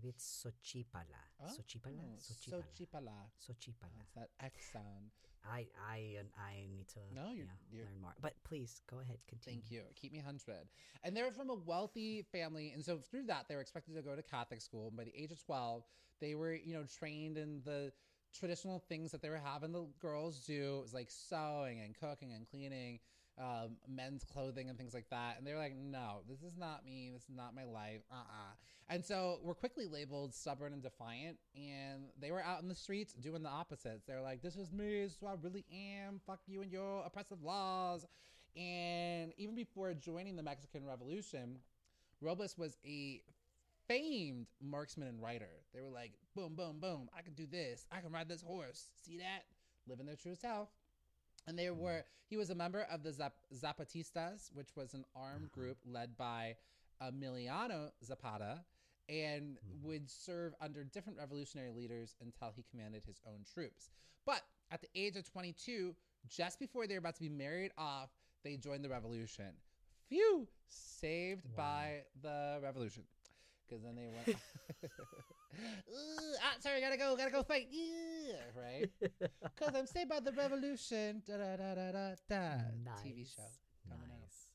[0.08, 1.22] It's Xochipala.
[1.42, 1.98] Xochipala?
[2.00, 2.62] Ah, oh, Xochipala.
[2.62, 3.18] Xochipala.
[3.42, 3.98] Xochipala.
[3.98, 5.12] That's that X sound.
[5.44, 8.16] I I I need to No, you're- yeah, you're- learn more.
[8.22, 9.62] But please go ahead, continue.
[9.62, 9.84] Thank you.
[9.96, 10.70] Keep me hundred.
[11.04, 14.02] And they were from a wealthy family, and so through that, they were expected to
[14.02, 14.88] go to Catholic school.
[14.88, 15.84] And by the age of twelve,
[16.20, 17.92] they were you know trained in the
[18.34, 20.78] traditional things that they were having the girls do.
[20.80, 23.00] It was like sewing and cooking and cleaning.
[23.38, 26.86] Um, men's clothing and things like that, and they were like, "No, this is not
[26.86, 27.12] me.
[27.14, 28.54] This is not my life." Uh-uh.
[28.88, 33.12] And so we're quickly labeled stubborn and defiant, and they were out in the streets
[33.12, 34.06] doing the opposites.
[34.08, 35.04] They're like, "This is me.
[35.04, 36.22] This is who I really am.
[36.26, 38.06] Fuck you and your oppressive laws."
[38.56, 41.60] And even before joining the Mexican Revolution,
[42.22, 43.22] Robles was a
[43.88, 45.62] famed marksman and rider.
[45.74, 47.10] They were like, boom, boom, boom.
[47.18, 47.86] I can do this.
[47.92, 48.90] I can ride this horse.
[48.96, 49.44] See that?
[49.88, 50.70] Living their true self.
[51.48, 55.50] And they were, he was a member of the Zap- Zapatistas, which was an armed
[55.52, 55.62] uh-huh.
[55.62, 56.56] group led by
[57.02, 58.64] Emiliano Zapata,
[59.10, 59.88] and mm-hmm.
[59.88, 63.90] would serve under different revolutionary leaders until he commanded his own troops.
[64.26, 65.96] But at the age of 22,
[66.28, 68.10] just before they were about to be married off,
[68.44, 69.54] they joined the revolution.
[70.10, 70.48] Phew!
[70.68, 73.04] Saved by the revolution.
[73.68, 74.38] Because then they went.
[76.44, 77.68] Ah, sorry, gotta go, gotta go fight.
[77.72, 78.90] Yeah, right?
[79.56, 81.22] Because I'm saved by the revolution.
[81.26, 82.42] Da da da da da da.
[83.04, 83.44] TV show.
[83.90, 84.20] coming out.
[84.22, 84.50] Nice.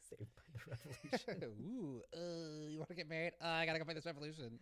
[0.08, 1.52] Saved by the revolution.
[1.60, 3.32] Ooh, uh, you want to get married?
[3.42, 4.58] Uh, I gotta go fight this revolution.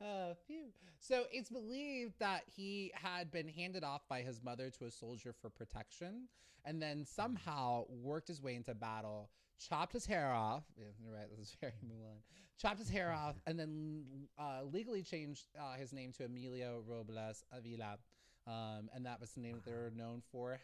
[0.00, 0.66] uh, phew.
[0.98, 5.32] So it's believed that he had been handed off by his mother to a soldier
[5.40, 6.28] for protection,
[6.64, 10.64] and then somehow worked his way into battle, chopped his hair off.
[10.76, 11.28] Yeah, right.
[11.30, 12.20] This is very Mulan.
[12.60, 14.04] Chopped his hair off, and then
[14.38, 17.98] uh, legally changed uh, his name to Emilio Robles Avila,
[18.46, 20.58] um, and that was the name that they were known for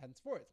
[0.00, 0.48] henceforth.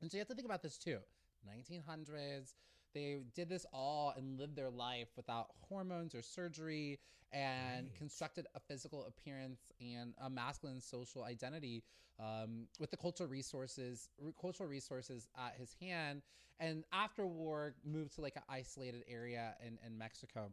[0.00, 0.98] And so you have to think about this too.
[1.46, 2.54] 1900s,
[2.94, 6.98] they did this all and lived their life without hormones or surgery
[7.32, 7.96] and Right.
[7.96, 11.82] constructed a physical appearance and a masculine social identity
[12.20, 16.22] um, with the cultural resources re- cultural resources at his hand
[16.62, 20.50] and after war moved to like an isolated area in, in mexico.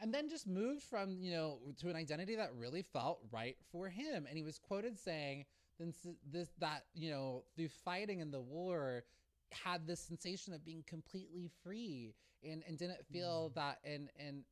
[0.00, 3.88] And then just moved from you know to an identity that really felt right for
[3.88, 4.26] him.
[4.28, 5.44] And he was quoted saying
[5.78, 5.94] this,
[6.28, 9.04] this that you know through fighting in the war
[9.52, 13.54] had this sensation of being completely free and and didn't feel mm.
[13.54, 14.42] that and and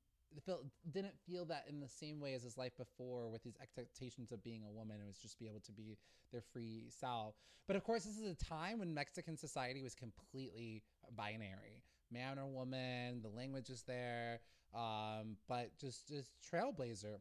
[0.45, 4.33] felt didn't feel that in the same way as his life before with these expectations
[4.33, 5.99] of being a woman it was just be able to be
[6.33, 7.35] their free self
[7.67, 10.83] but of course this is a time when mexican society was completely
[11.17, 14.41] binary man or woman the language is there
[14.73, 17.19] um, but just just trailblazer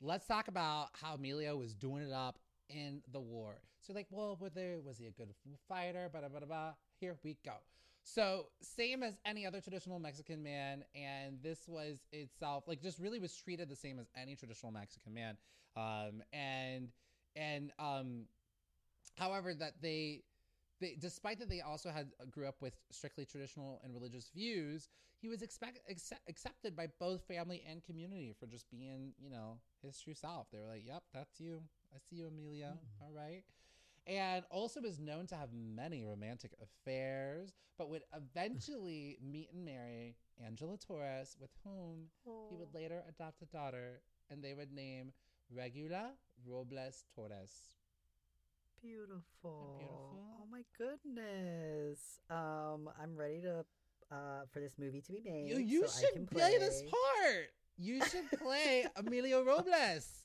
[0.00, 2.38] let's talk about how Emilio was doing it up
[2.68, 3.56] in the war.
[3.80, 5.32] So like, well, were there was he a good
[5.68, 6.08] fighter?
[6.10, 6.72] Blah, blah, blah.
[7.00, 7.54] Here we go.
[8.08, 13.18] So same as any other traditional Mexican man, and this was itself like just really
[13.18, 15.36] was treated the same as any traditional Mexican man.
[15.76, 16.90] Um, and
[17.34, 18.26] and um,
[19.18, 20.22] however, that they
[20.80, 24.88] they, despite that they also had uh, grew up with strictly traditional and religious views,
[25.20, 29.58] he was expect, accept, accepted by both family and community for just being, you know,
[29.82, 30.46] his true self.
[30.52, 31.60] They were like, "Yep, that's you.
[31.92, 32.78] I see you, Amelia.
[33.02, 33.42] All right."
[34.06, 40.14] And also was known to have many romantic affairs, but would eventually meet and marry
[40.44, 42.06] Angela Torres, with whom
[42.48, 45.12] he would later adopt a daughter, and they would name
[45.50, 46.12] Regula
[46.46, 47.76] Robles Torres.
[48.82, 49.76] Beautiful.
[49.78, 50.20] beautiful?
[50.40, 52.20] Oh my goodness.
[52.30, 53.64] Um, I'm ready to
[54.12, 55.48] uh for this movie to be made.
[55.48, 57.46] You, you so I should can play this part.
[57.78, 60.22] You should play Emilio Robles.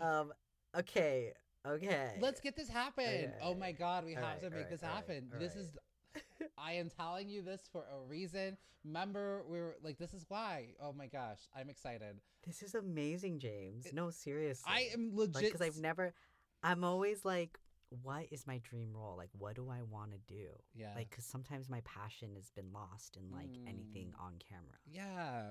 [0.00, 0.32] Um.
[0.78, 1.32] Okay.
[1.66, 2.16] Okay.
[2.20, 3.04] Let's get this happen.
[3.04, 3.32] Okay.
[3.42, 5.30] Oh my God, we All have right, to make right, this right, happen.
[5.32, 5.70] all This is.
[6.58, 8.56] I am telling you this for a reason.
[8.84, 10.68] Remember, we were like, this is why.
[10.80, 12.20] Oh my gosh, I'm excited.
[12.46, 13.86] This is amazing, James.
[13.92, 14.64] No, seriously.
[14.72, 15.42] I am legit.
[15.42, 16.14] because I've never.
[16.62, 17.58] I'm always like,
[18.02, 19.16] what is my dream role?
[19.16, 20.46] Like, what do I want to do?
[20.74, 20.92] Yeah.
[20.94, 24.24] Like, because sometimes my passion has been lost in like anything Mm.
[24.24, 25.50] on camera Yeah.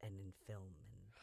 [0.00, 0.74] and in film.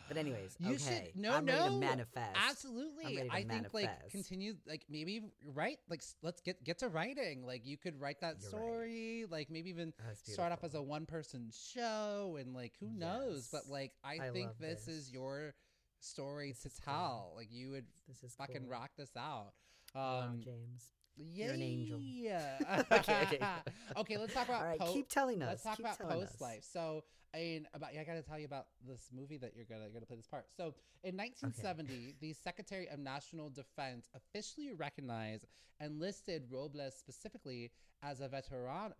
[0.10, 1.12] But anyways, You okay.
[1.13, 2.36] should no I'm no ready to manifest.
[2.50, 3.30] Absolutely.
[3.32, 5.22] I think like continue like maybe
[5.54, 7.45] write like let's get get to writing.
[7.45, 8.60] Like you could write that You're right.
[8.60, 9.26] story.
[9.30, 9.93] Like maybe even
[10.26, 13.48] start off as a one person show and like who knows.
[13.52, 15.54] But like I, I think love this, is your
[16.02, 16.93] story This to is cool.
[16.93, 17.34] tell.
[17.36, 18.69] Like you would This is fucking cool.
[18.69, 19.54] rock this out.
[19.95, 20.91] Wow, Um, James.
[21.17, 21.45] yeah.
[21.45, 22.00] You're an angel.
[22.02, 22.84] Yeah.
[22.91, 23.39] Okay, okay.
[23.98, 24.17] okay.
[24.17, 25.50] Let's talk about All right, po- keep telling us.
[25.50, 26.63] Let's talk keep about post life.
[26.72, 29.65] So, I mean, about yeah, I got to tell you about this movie that you're
[29.65, 30.45] gonna gonna play this part.
[30.55, 35.45] So, in 1970, the Secretary of National Defense officially recognized
[35.79, 38.93] and listed Robles specifically as a veteran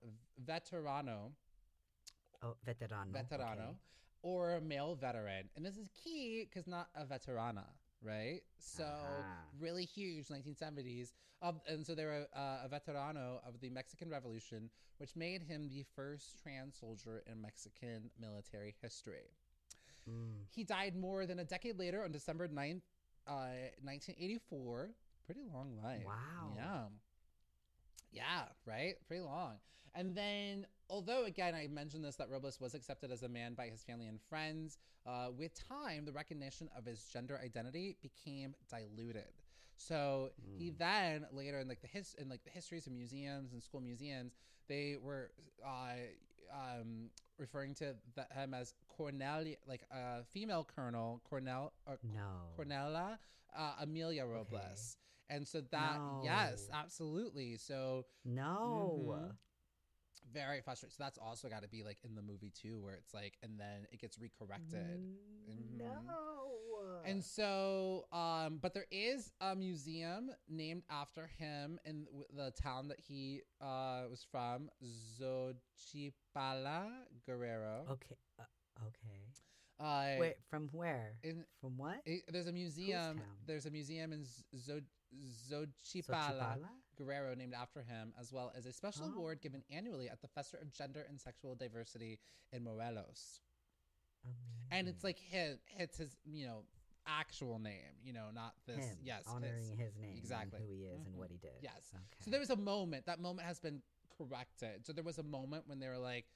[0.46, 1.32] veterano
[2.42, 3.12] Oh, veterano.
[3.12, 3.78] veterano okay.
[4.22, 7.66] or a male veteran, and this is key because not a veterana,
[8.02, 8.42] right?
[8.60, 9.46] So Ah.
[9.60, 14.70] really huge 1970s, um, and so they were uh, a veterano of the Mexican Revolution,
[14.98, 19.32] which made him the first trans soldier in Mexican military history.
[20.10, 20.46] Mm.
[20.50, 22.84] He died more than a decade later on December 9th,
[23.28, 24.92] uh, 1984.
[25.26, 26.06] Pretty long life.
[26.06, 26.54] Wow.
[26.56, 26.86] Yeah.
[28.12, 28.96] Yeah, right?
[29.08, 29.60] Pretty long.
[29.94, 33.68] And then, although again, I mentioned this that Robles was accepted as a man by
[33.68, 39.34] his family and friends, uh, with time, the recognition of his gender identity became diluted.
[39.78, 43.64] So he then later in like the his in like the histories of museums and
[43.64, 44.34] school museums,
[44.68, 45.32] they were
[45.66, 45.94] uh,
[46.52, 52.50] um, referring to the, him as Cornelia, like a female colonel, Cornell, or No.
[52.58, 53.18] Cornella
[53.56, 54.98] uh, Amelia Robles.
[55.30, 57.58] And so that, yes, absolutely.
[57.58, 59.16] So No.
[59.30, 59.38] Mhm.
[60.34, 60.94] Very frustrating.
[60.98, 63.60] So that's also got to be like in the movie too, where it's like, and
[63.60, 65.00] then it gets recorrected.
[65.50, 65.78] Mhm.
[65.78, 67.02] No.
[67.06, 73.00] And so, um, but there is a museum named after him in the town that
[73.00, 76.90] he uh, was from, Xochipala,
[77.26, 77.86] Guerrero.
[77.92, 78.16] okay.
[78.40, 78.44] Uh,
[78.88, 79.24] okay.
[79.80, 81.14] Uh, Wait, from where?
[81.24, 82.02] in From what?
[82.06, 83.22] it, there's a museum.
[83.46, 84.84] There's a museum in Xochipala.
[85.48, 86.70] Zo- Xochipala Xochipala?
[87.00, 89.14] Guerrero, named after him, as well as a special Oh.
[89.16, 92.20] award given annually at the Festival of Gender and Sexual Diversity
[92.52, 93.42] in Morelos.
[94.72, 96.66] And it's like his, it's his, you know,
[97.08, 98.78] actual name, you know, not this.
[98.86, 100.60] him, yes, honoring his, name, exactly.
[100.60, 101.18] and who he is, and Mhm.
[101.18, 101.56] what he did.
[101.62, 101.92] Yes.
[102.20, 103.06] So there was a moment.
[103.06, 104.86] That moment has been corrected.
[104.86, 106.28] So there was a moment when they were like,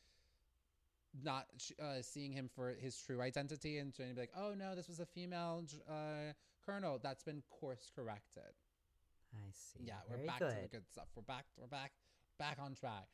[1.21, 1.47] not
[1.79, 4.87] uh, seeing him for his true identity and trying to be like, oh no, this
[4.87, 6.33] was a female uh,
[6.65, 6.97] colonel.
[6.97, 8.55] That's been course corrected.
[9.33, 9.85] I see.
[9.85, 10.49] Yeah, we're Very back good.
[10.55, 11.07] to the good stuff.
[11.15, 11.45] We're back.
[11.57, 11.91] We're back.
[12.39, 13.07] Back on track.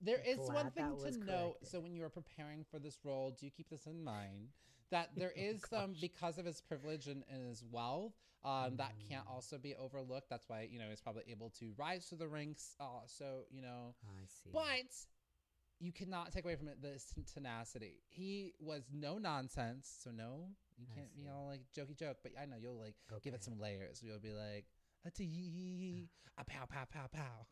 [0.00, 1.26] There is one thing to note.
[1.26, 1.68] corrected.
[1.68, 4.48] So when you are preparing for this role, do you keep this in mind
[4.90, 6.00] that there Oh, is some gosh.
[6.00, 8.12] because of his privilege and, and his wealth.
[8.42, 9.30] Um, that can't Mm.
[9.32, 10.30] also be overlooked.
[10.30, 12.74] That's why you know he's probably able to rise to the ranks.
[12.80, 14.48] Uh, so you know, I see.
[14.50, 14.96] but
[15.78, 18.00] you cannot take away from it this tenacity.
[18.08, 19.94] He was no nonsense.
[20.02, 20.46] So no,
[20.78, 22.18] you can't be all like jokey joke.
[22.22, 24.02] But I know you'll like give it some layers.
[24.02, 24.64] You'll be like
[25.06, 27.46] a tee, a pow pow pow pow.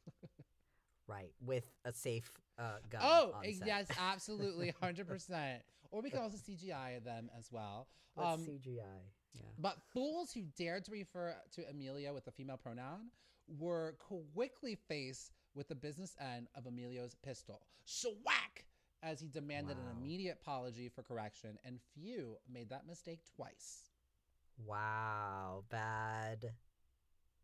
[1.07, 3.01] right with a safe uh, gun.
[3.05, 5.63] Oh, on eh, yes, absolutely, hundred percent.
[5.91, 7.89] Or we can also CGI them as well.
[8.17, 8.83] Um, CGI?
[9.35, 9.43] Yeah.
[9.59, 13.11] but fools who dared to refer to Amelia with a female pronoun
[13.59, 13.95] were
[14.35, 17.63] quickly faced with the business end of Emilio's pistol.
[17.85, 18.65] Swack!
[19.03, 19.85] As he demanded Wow.
[19.93, 23.91] an immediate apology for correction, and few made that mistake twice.
[24.67, 26.53] Wow, bad.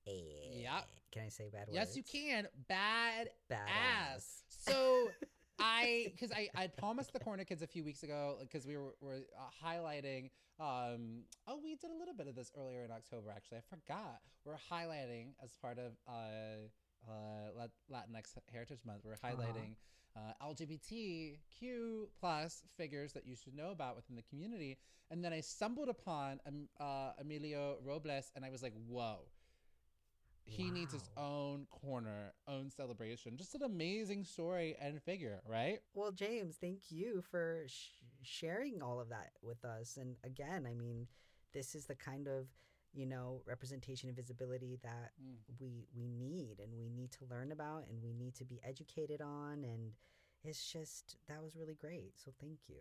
[0.06, 0.88] Yep.
[1.12, 1.74] Can I say bad words?
[1.74, 2.48] Yes, you can.
[2.68, 4.42] Bad Bad ass.
[4.48, 5.08] So
[5.60, 8.94] I, because I, I promised the corner kids a few weeks ago, because we were,
[9.00, 10.30] were uh, highlighting.
[10.60, 13.30] Um, oh, we did a little bit of this earlier in October.
[13.34, 14.20] Actually, I forgot.
[14.44, 19.04] We're highlighting as part of uh, uh, Latinx Heritage Month.
[19.04, 19.76] We're highlighting
[20.16, 24.78] uh, LGBTQ plus figures that you should know about within the community.
[25.10, 29.18] And then I stumbled upon um, uh, Emilio Robles, and I was like, whoa
[30.44, 33.36] he needs his own corner, own celebration.
[33.36, 35.80] Just an amazing story and figure, right?
[35.94, 37.88] Well, James, thank you for sh-
[38.22, 39.96] sharing all of that with us.
[39.96, 41.06] And again, I mean,
[41.52, 42.46] this is the kind of
[42.92, 45.38] you know representation and visibility that Mm.
[45.58, 49.20] we we need and we need to learn about and we need to be educated
[49.20, 49.92] on and
[50.44, 52.78] it's just that was really great so thank you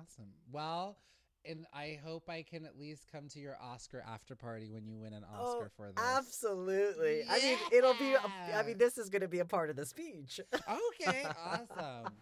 [0.00, 0.32] Awesome.
[0.50, 0.96] Well,
[1.44, 4.98] and I hope I can at least come to your Oscar after party when you
[4.98, 5.96] win an Oscar for this.
[5.98, 8.62] Oh, absolutely i mean it'll be i Yeah.
[8.66, 12.12] mean this is going to be a part of the speech okay, awesome.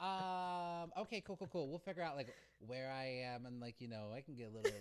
[0.00, 1.68] Um, okay, cool, cool, cool.
[1.68, 2.34] We'll figure out like
[2.66, 4.72] where I am and like you know I can get a little.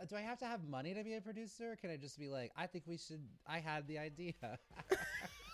[0.00, 1.72] Uh, Do I have to have money to be a producer?
[1.72, 3.22] Or can I just be like, I think we should?
[3.46, 4.34] I had the idea.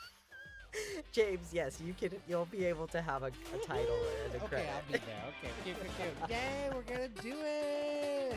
[1.13, 4.47] james yes you can you'll be able to have a, a title and a okay,
[4.47, 5.25] credit I'll be there.
[5.39, 6.31] Okay, cute, cute, cute.
[6.31, 8.35] Yay, we're gonna do it.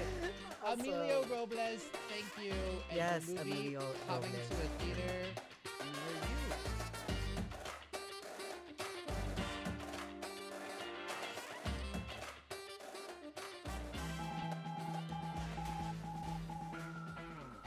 [0.68, 2.54] Emilio Robles, thank you.
[2.90, 4.50] And Yes, the movie Emilio coming Robles.
[4.50, 5.26] to a theater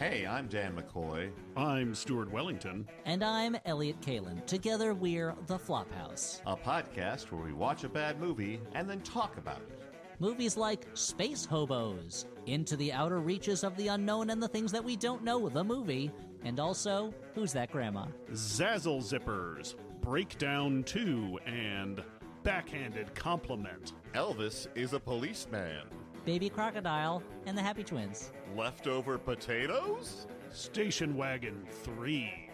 [0.01, 1.31] Hey, I'm Dan McCoy.
[1.59, 2.89] I'm Stuart Wellington.
[3.05, 4.47] And I'm Elliott Kalan.
[4.47, 6.41] Together we're The Flophouse.
[6.47, 9.79] a podcast where we watch a bad movie and then talk about it.
[10.19, 14.83] Movies like Space Hobos, Into the Outer Reaches of the Unknown and the Things That
[14.83, 16.11] We Don't Know, the movie,
[16.45, 18.07] and also Who's That Grandma?
[18.33, 22.03] Zazzle Zippers, Breakdown 2, and
[22.43, 23.93] Backhanded Compliment.
[24.15, 25.83] Elvis is a policeman.
[26.25, 28.33] Baby Crocodile and the Happy Twins.
[28.57, 30.27] Leftover potatoes?
[30.53, 32.51] Station Wagon 3.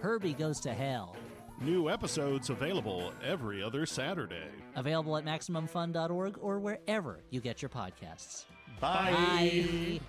[0.00, 1.16] Herbie Goes to Hell.
[1.60, 4.48] New episodes available every other Saturday.
[4.74, 8.46] Available at MaximumFun.org or wherever you get your podcasts.
[8.80, 9.12] Bye.
[9.12, 10.00] Bye.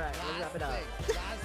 [0.00, 0.72] All right we'll wrap it up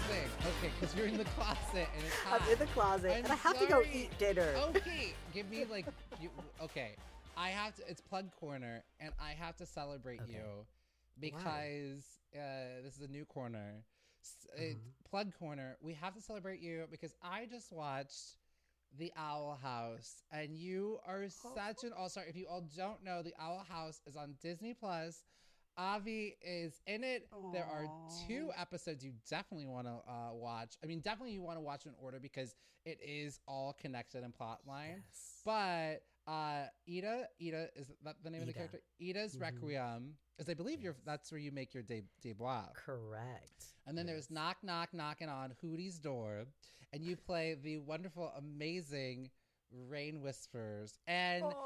[0.08, 0.30] thing.
[0.42, 2.42] Okay, because you're in the closet and it's hot.
[2.46, 5.66] i'm in the closet I'm and i have to go eat dinner Okay, give me
[5.70, 5.86] like
[6.22, 6.30] you.
[6.62, 6.92] Okay,
[7.38, 7.82] I have to.
[7.90, 10.34] It's plug corner, and I have to celebrate Okay.
[10.34, 10.66] you
[11.20, 12.04] because
[12.36, 12.40] uh,
[12.84, 13.84] this is a new corner.
[14.58, 15.10] It- Uh-huh.
[15.10, 15.78] plug corner.
[15.82, 18.38] We have to celebrate you because I just watched
[18.98, 22.24] the Owl House, and you are such an all star.
[22.28, 25.24] If you all don't know, the Owl House is on Disney Plus.
[25.78, 27.28] Avi is in it.
[27.54, 27.88] There are
[28.28, 30.76] two episodes you definitely want to uh, watch.
[30.84, 32.56] I mean, definitely you want to watch in order because
[32.86, 35.04] it is all connected in plot line.
[35.06, 35.42] Yes.
[35.46, 38.80] But uh, Eda, Eda is that the name of the character?
[39.00, 39.42] Eda's Mhm.
[39.42, 42.46] Requiem, is I believe you're that's where you make your de- debut.
[42.74, 46.46] correct And then there's knock knock knocking on Hooty's door,
[46.94, 49.30] and you play the wonderful, amazing
[49.72, 50.98] Raine Whispers.
[51.08, 51.65] And I almost cr- I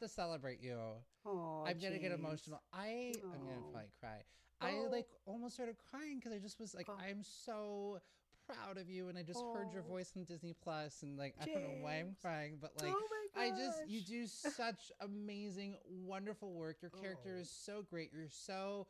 [0.00, 0.78] have to celebrate you.
[1.26, 2.62] Oh, I'm gonna get emotional.
[2.72, 3.70] I I'm gonna Oh.
[3.72, 4.22] probably cry.
[4.60, 4.88] I Oh.
[4.90, 6.96] like almost started crying because I just was like, Oh.
[6.98, 8.00] I'm so
[8.46, 9.88] proud of you, and I just heard your Oh.
[9.88, 13.08] voice on Disney Plus, and like I don't know why I'm crying, but like oh
[13.36, 16.80] I just you do such amazing, wonderful work.
[16.82, 17.40] Your character Oh.
[17.40, 18.12] is so great.
[18.12, 18.86] You're so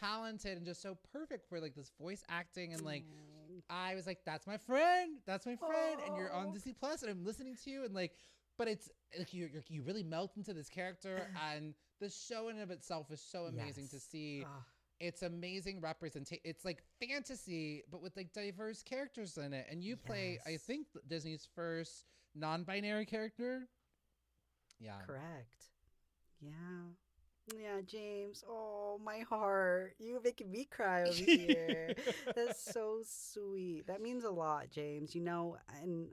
[0.00, 3.62] talented and just so perfect for like this voice acting and like Oh.
[3.70, 5.20] I was like, that's my friend.
[5.26, 6.00] That's my friend.
[6.04, 6.52] And you're on Oh.
[6.52, 8.12] Disney Plus, and I'm listening to you, and like,
[8.58, 8.88] but it's
[9.18, 13.10] like you you're, really melt into this character, and the show in and of itself
[13.10, 14.44] is so amazing to see.
[14.46, 14.64] Ah,
[15.00, 16.42] It's amazing representation.
[16.44, 19.66] It's like fantasy, but with like diverse characters in it.
[19.70, 23.68] And you play, I think, Disney's first non-binary character.
[24.80, 25.00] Yeah.
[25.06, 25.70] correct.
[26.40, 26.50] Yeah.
[27.54, 28.42] Yeah, James.
[28.48, 29.94] Oh, my heart.
[29.98, 31.94] You're making me cry over here.
[32.34, 33.86] That's so sweet.
[33.86, 35.14] That means a lot, James.
[35.14, 36.08] You know, and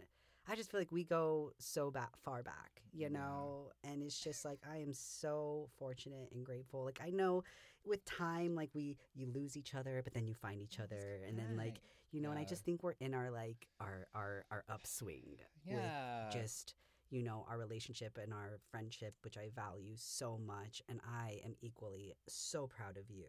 [0.47, 3.19] I just feel like we go so back, far back, you Yeah.
[3.19, 6.83] know, and it's just like I am so fortunate and grateful.
[6.83, 7.43] Like I know
[7.85, 11.37] with time, like we you lose each other, but then you find each other, and
[11.37, 11.79] then like
[12.11, 15.75] you know, and I just think we're in our like our our our upswing Yeah.
[15.75, 15.93] with
[16.29, 16.73] just
[17.09, 21.55] you know our relationship and our friendship, which I value so much, and I am
[21.61, 23.27] equally so proud of you.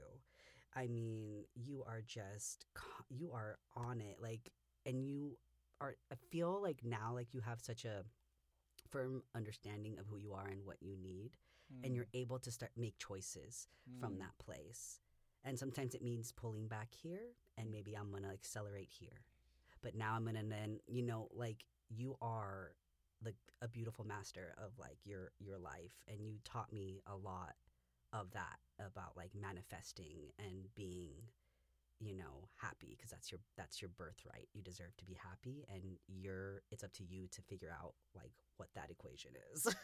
[0.75, 2.67] I mean, you are just
[3.11, 4.51] you are on it, like,
[4.87, 5.37] and you
[5.83, 5.97] are.
[6.11, 8.05] I feel like now, like you have such a
[8.89, 11.37] firm understanding of who you are and what you need,
[11.83, 13.69] and you're able to start make choices
[13.99, 14.19] from Mm.
[14.21, 15.01] that place.
[15.45, 19.25] And sometimes it means pulling back here, and maybe I'm gonna accelerate here.
[19.81, 22.75] But now I'm gonna then, you know, like you are
[23.25, 27.57] like a beautiful master of like your your life, and you taught me a lot
[28.13, 31.31] of that about like manifesting and being
[32.03, 35.83] you know happy because that's your that's your birthright you deserve to be happy and
[36.09, 39.67] you're it's up to you to figure out like what that equation is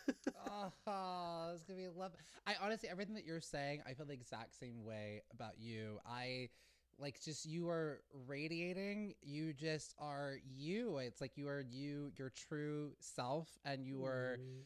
[0.87, 2.13] oh, it's gonna be love.
[2.47, 5.99] I honestly, everything that you're saying, I feel the exact same way about you.
[6.07, 6.49] I
[6.99, 9.15] like just you are radiating.
[9.23, 10.99] You just are you.
[10.99, 14.65] It's like you are you, your true self, and you are Mm.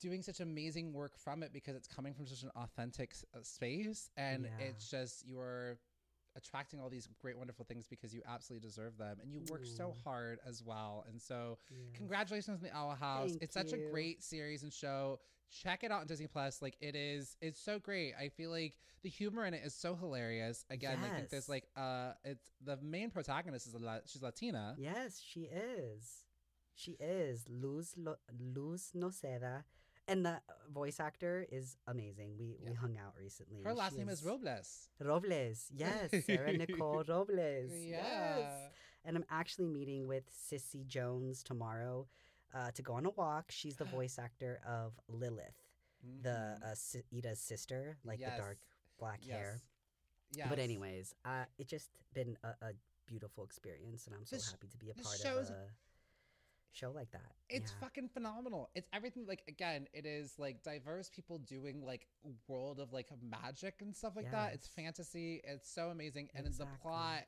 [0.00, 4.10] doing such amazing work from it because it's coming from such an authentic uh, space,
[4.16, 4.66] and Yeah.
[4.66, 5.78] it's just you are
[6.36, 9.88] attracting all these great wonderful things because you absolutely deserve them and you work so
[9.88, 10.02] Mm.
[10.04, 11.78] hard as well and so Yes.
[11.94, 13.30] congratulations on the owl house.
[13.30, 15.20] Thank it's such a great series and show.
[15.50, 16.62] Check it out on disney plus.
[16.62, 18.14] Like it is it's so great.
[18.18, 20.64] I feel like the humor in it is so hilarious.
[20.70, 24.74] Again i think there's like uh it's the main protagonist is a La- she's latina.
[24.78, 26.24] Yes, she is.
[26.74, 29.64] She is Luz Lo- Luz Noceda,
[30.12, 30.36] and the
[30.80, 32.30] voice actor is amazing.
[32.38, 33.62] We we hung out recently.
[33.64, 35.58] her last name is robles Robles.
[35.84, 37.70] Yes, Sarah Nicole Robles.
[37.72, 38.52] yeah Yes.
[39.04, 42.06] And I'm actually meeting with Cissy Jones tomorrow
[42.56, 43.46] uh, to go on a walk.
[43.50, 45.60] She's the voice actor of Lilith,
[46.22, 46.98] the Mhm.
[46.98, 48.98] uh, Eda's sister, like the dark Yes.
[49.02, 49.50] black hair.
[50.38, 50.46] yes.
[50.50, 52.72] But anyways, uh, it's just been a, a
[53.06, 55.66] beautiful experience, and I'm so This- happy to be a part of a
[56.72, 57.32] show like that.
[57.48, 57.86] It's yeah.
[57.86, 58.70] fucking phenomenal.
[58.74, 62.06] It's everything like again, it is like diverse people doing like
[62.48, 64.54] world of like magic and stuff like that.
[64.54, 65.40] It's fantasy.
[65.44, 66.28] It's so amazing.
[66.34, 67.24] And the plot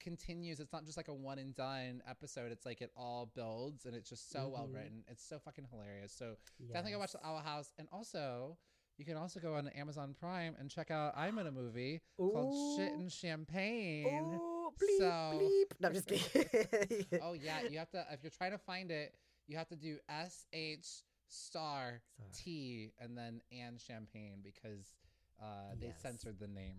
[0.00, 0.60] continues.
[0.60, 2.52] It's not just like a one and done episode.
[2.52, 4.74] It's like it all builds and it's just so well Mhm.
[4.74, 5.04] written.
[5.08, 6.12] It's so fucking hilarious.
[6.12, 7.72] So definitely go watch the Owl House.
[7.78, 8.58] And also
[8.96, 12.76] you can also go on Amazon Prime and check out I'm in a movie called
[12.76, 14.06] Shit and Champagne.
[14.40, 15.80] Oh, bleep, So- bleep.
[15.80, 17.06] No, I'm just kidding.
[17.22, 19.14] oh yeah, you have to if you're trying to find it,
[19.46, 22.00] you have to do S H star.
[22.32, 24.94] T and then and champagne because
[25.42, 26.00] uh, they Yes.
[26.02, 26.78] censored the name.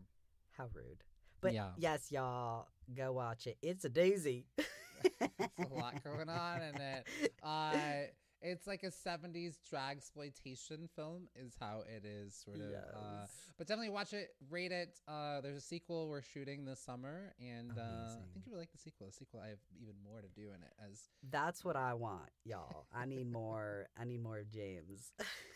[0.57, 1.03] How rude.
[1.41, 1.71] But Yeah.
[1.77, 3.57] yes, y'all go watch it.
[3.61, 4.45] It's a doozy.
[5.21, 7.07] It's a lot going on in it.
[7.43, 8.07] Uh,
[8.41, 13.25] it's like a 70s drag exploitation film is how it is sort of uh,
[13.57, 17.71] but definitely watch it rate it uh, there's a sequel we're shooting this summer and
[17.77, 20.27] uh, i think you would like the sequel the sequel i have even more to
[20.35, 22.85] do in it as That's what I want, y'all.
[22.93, 23.87] I need more.
[23.99, 25.11] I need more of James.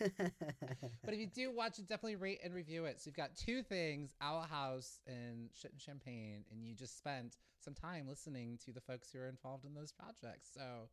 [1.04, 3.00] But if you do watch it, definitely rate and review it.
[3.00, 7.36] So you've got two things, Owl House and Shit and Champagne, and you just spent
[7.58, 10.50] some time listening to the folks who are involved in those projects.
[10.54, 10.88] So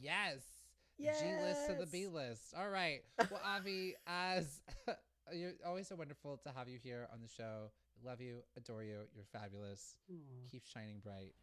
[0.00, 0.40] yes.
[0.98, 1.04] G
[1.42, 2.54] list to the B list.
[2.56, 3.00] All right.
[3.30, 4.60] Well, Avi, as
[5.32, 7.70] you're always so wonderful to have you here on the show.
[8.04, 9.00] Love you, adore you.
[9.14, 9.94] You're fabulous.
[10.10, 10.14] Aw.
[10.50, 11.34] Keep shining bright.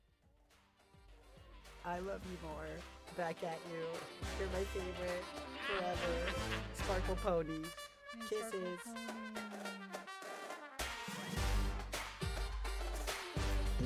[1.85, 2.65] I love you more.
[3.15, 3.85] Back at you.
[4.39, 5.23] You're my favorite
[5.67, 6.33] forever.
[6.73, 7.59] Sparkle Pony.
[8.29, 8.79] Kisses.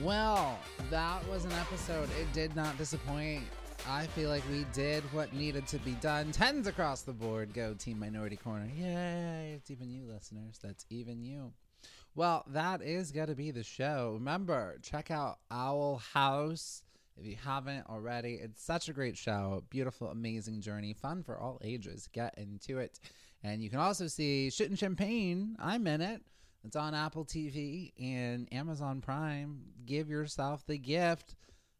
[0.01, 0.57] Well,
[0.89, 2.07] that was an episode.
[2.20, 3.43] It did not disappoint.
[3.88, 6.32] I feel like we did what needed to be done.
[6.32, 7.54] Tens across the board.
[7.54, 8.70] Go Team Minority Korner.
[8.78, 9.54] Yay.
[9.56, 10.60] It's even you, listeners.
[10.62, 11.54] That's even you.
[12.16, 14.12] Well, that is going to be the show.
[14.16, 16.84] Remember, check out Owl House
[17.18, 18.34] if you haven't already.
[18.36, 19.64] It's such a great show.
[19.70, 20.94] Beautiful, amazing journey.
[20.94, 22.08] Fun for all ages.
[22.12, 23.00] Get into it.
[23.44, 25.56] And you can also see Shit and Champagne.
[25.60, 26.22] I'm in it.
[26.64, 29.62] It's on Apple TV and Amazon Prime.
[29.86, 31.36] Give yourself the gift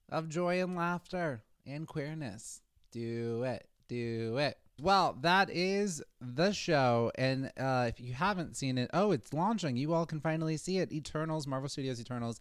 [0.10, 2.62] of joy and laughter and queerness.
[2.92, 3.68] Do it.
[3.88, 4.58] Do it.
[4.82, 7.12] Well, that is the show.
[7.16, 9.76] And uh, if you haven't seen it, oh, it's launching.
[9.78, 10.92] You all can finally see it.
[10.92, 12.40] Eternals, Marvel Studios Eternals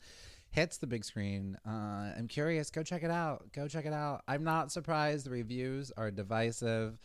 [0.51, 1.59] hits the big screen.
[1.67, 2.71] Uh, I'm curious.
[2.71, 3.53] Go check it out.
[3.53, 4.23] Go check it out.
[4.29, 5.27] I'm not surprised.
[5.27, 6.99] The reviews are divisive.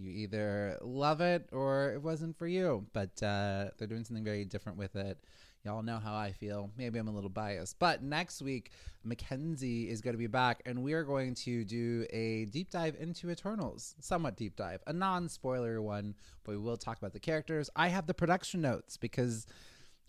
[0.00, 4.44] You either love it or it wasn't for you, but uh, they're doing something very
[4.44, 5.18] different with it.
[5.64, 6.70] Y'all know how I feel.
[6.78, 7.78] Maybe I'm a little biased.
[7.78, 8.70] But next week,
[9.04, 12.96] Mackenzie is going to be back, and we are going to do a deep dive
[12.98, 13.94] into Eternals.
[14.00, 14.80] Somewhat deep dive.
[14.86, 17.68] A non spoiler one, but we will talk about the characters.
[17.76, 19.46] I have the production notes because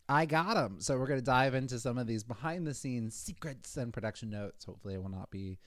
[0.07, 0.77] I got them.
[0.79, 4.29] So we're going to dive into some of these behind the scenes secrets and production
[4.29, 4.63] notes.
[4.63, 5.57] Hopefully, I will not be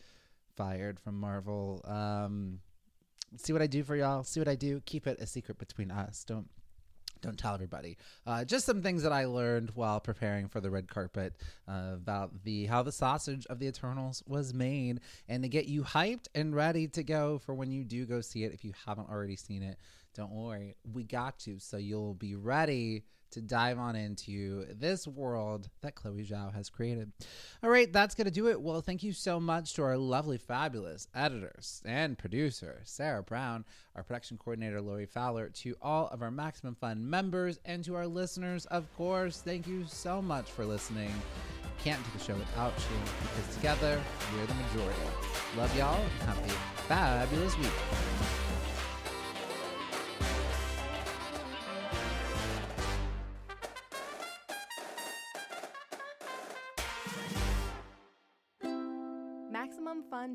[0.56, 1.82] fired from Marvel.
[1.84, 2.60] Um,
[3.36, 4.24] see what I do for y'all.
[4.24, 4.80] See what I do.
[4.86, 6.24] Keep it a secret between us.
[6.24, 6.48] Don't
[7.24, 7.96] don't tell everybody.
[8.26, 11.32] Uh, just some things that I learned while preparing for the red carpet
[11.66, 15.82] uh, about the how the sausage of the Eternals was made, and to get you
[15.82, 18.52] hyped and ready to go for when you do go see it.
[18.52, 19.78] If you haven't already seen it,
[20.14, 23.04] don't worry, we got you, so you'll be ready
[23.34, 27.12] to dive on into this world that Chloe Zhao has created.
[27.62, 28.60] All right, that's going to do it.
[28.60, 33.64] Well, thank you so much to our lovely, fabulous editors and producer, Sarah Brown,
[33.94, 38.06] our production coordinator, Lori Fowler, to all of our Maximum Fun members, and to our
[38.06, 39.40] listeners, of course.
[39.40, 41.12] Thank you so much for listening.
[41.82, 44.00] Can't do the show without you because together
[44.34, 45.00] we're the majority.
[45.56, 46.48] Love y'all and have a
[46.88, 48.43] fabulous week.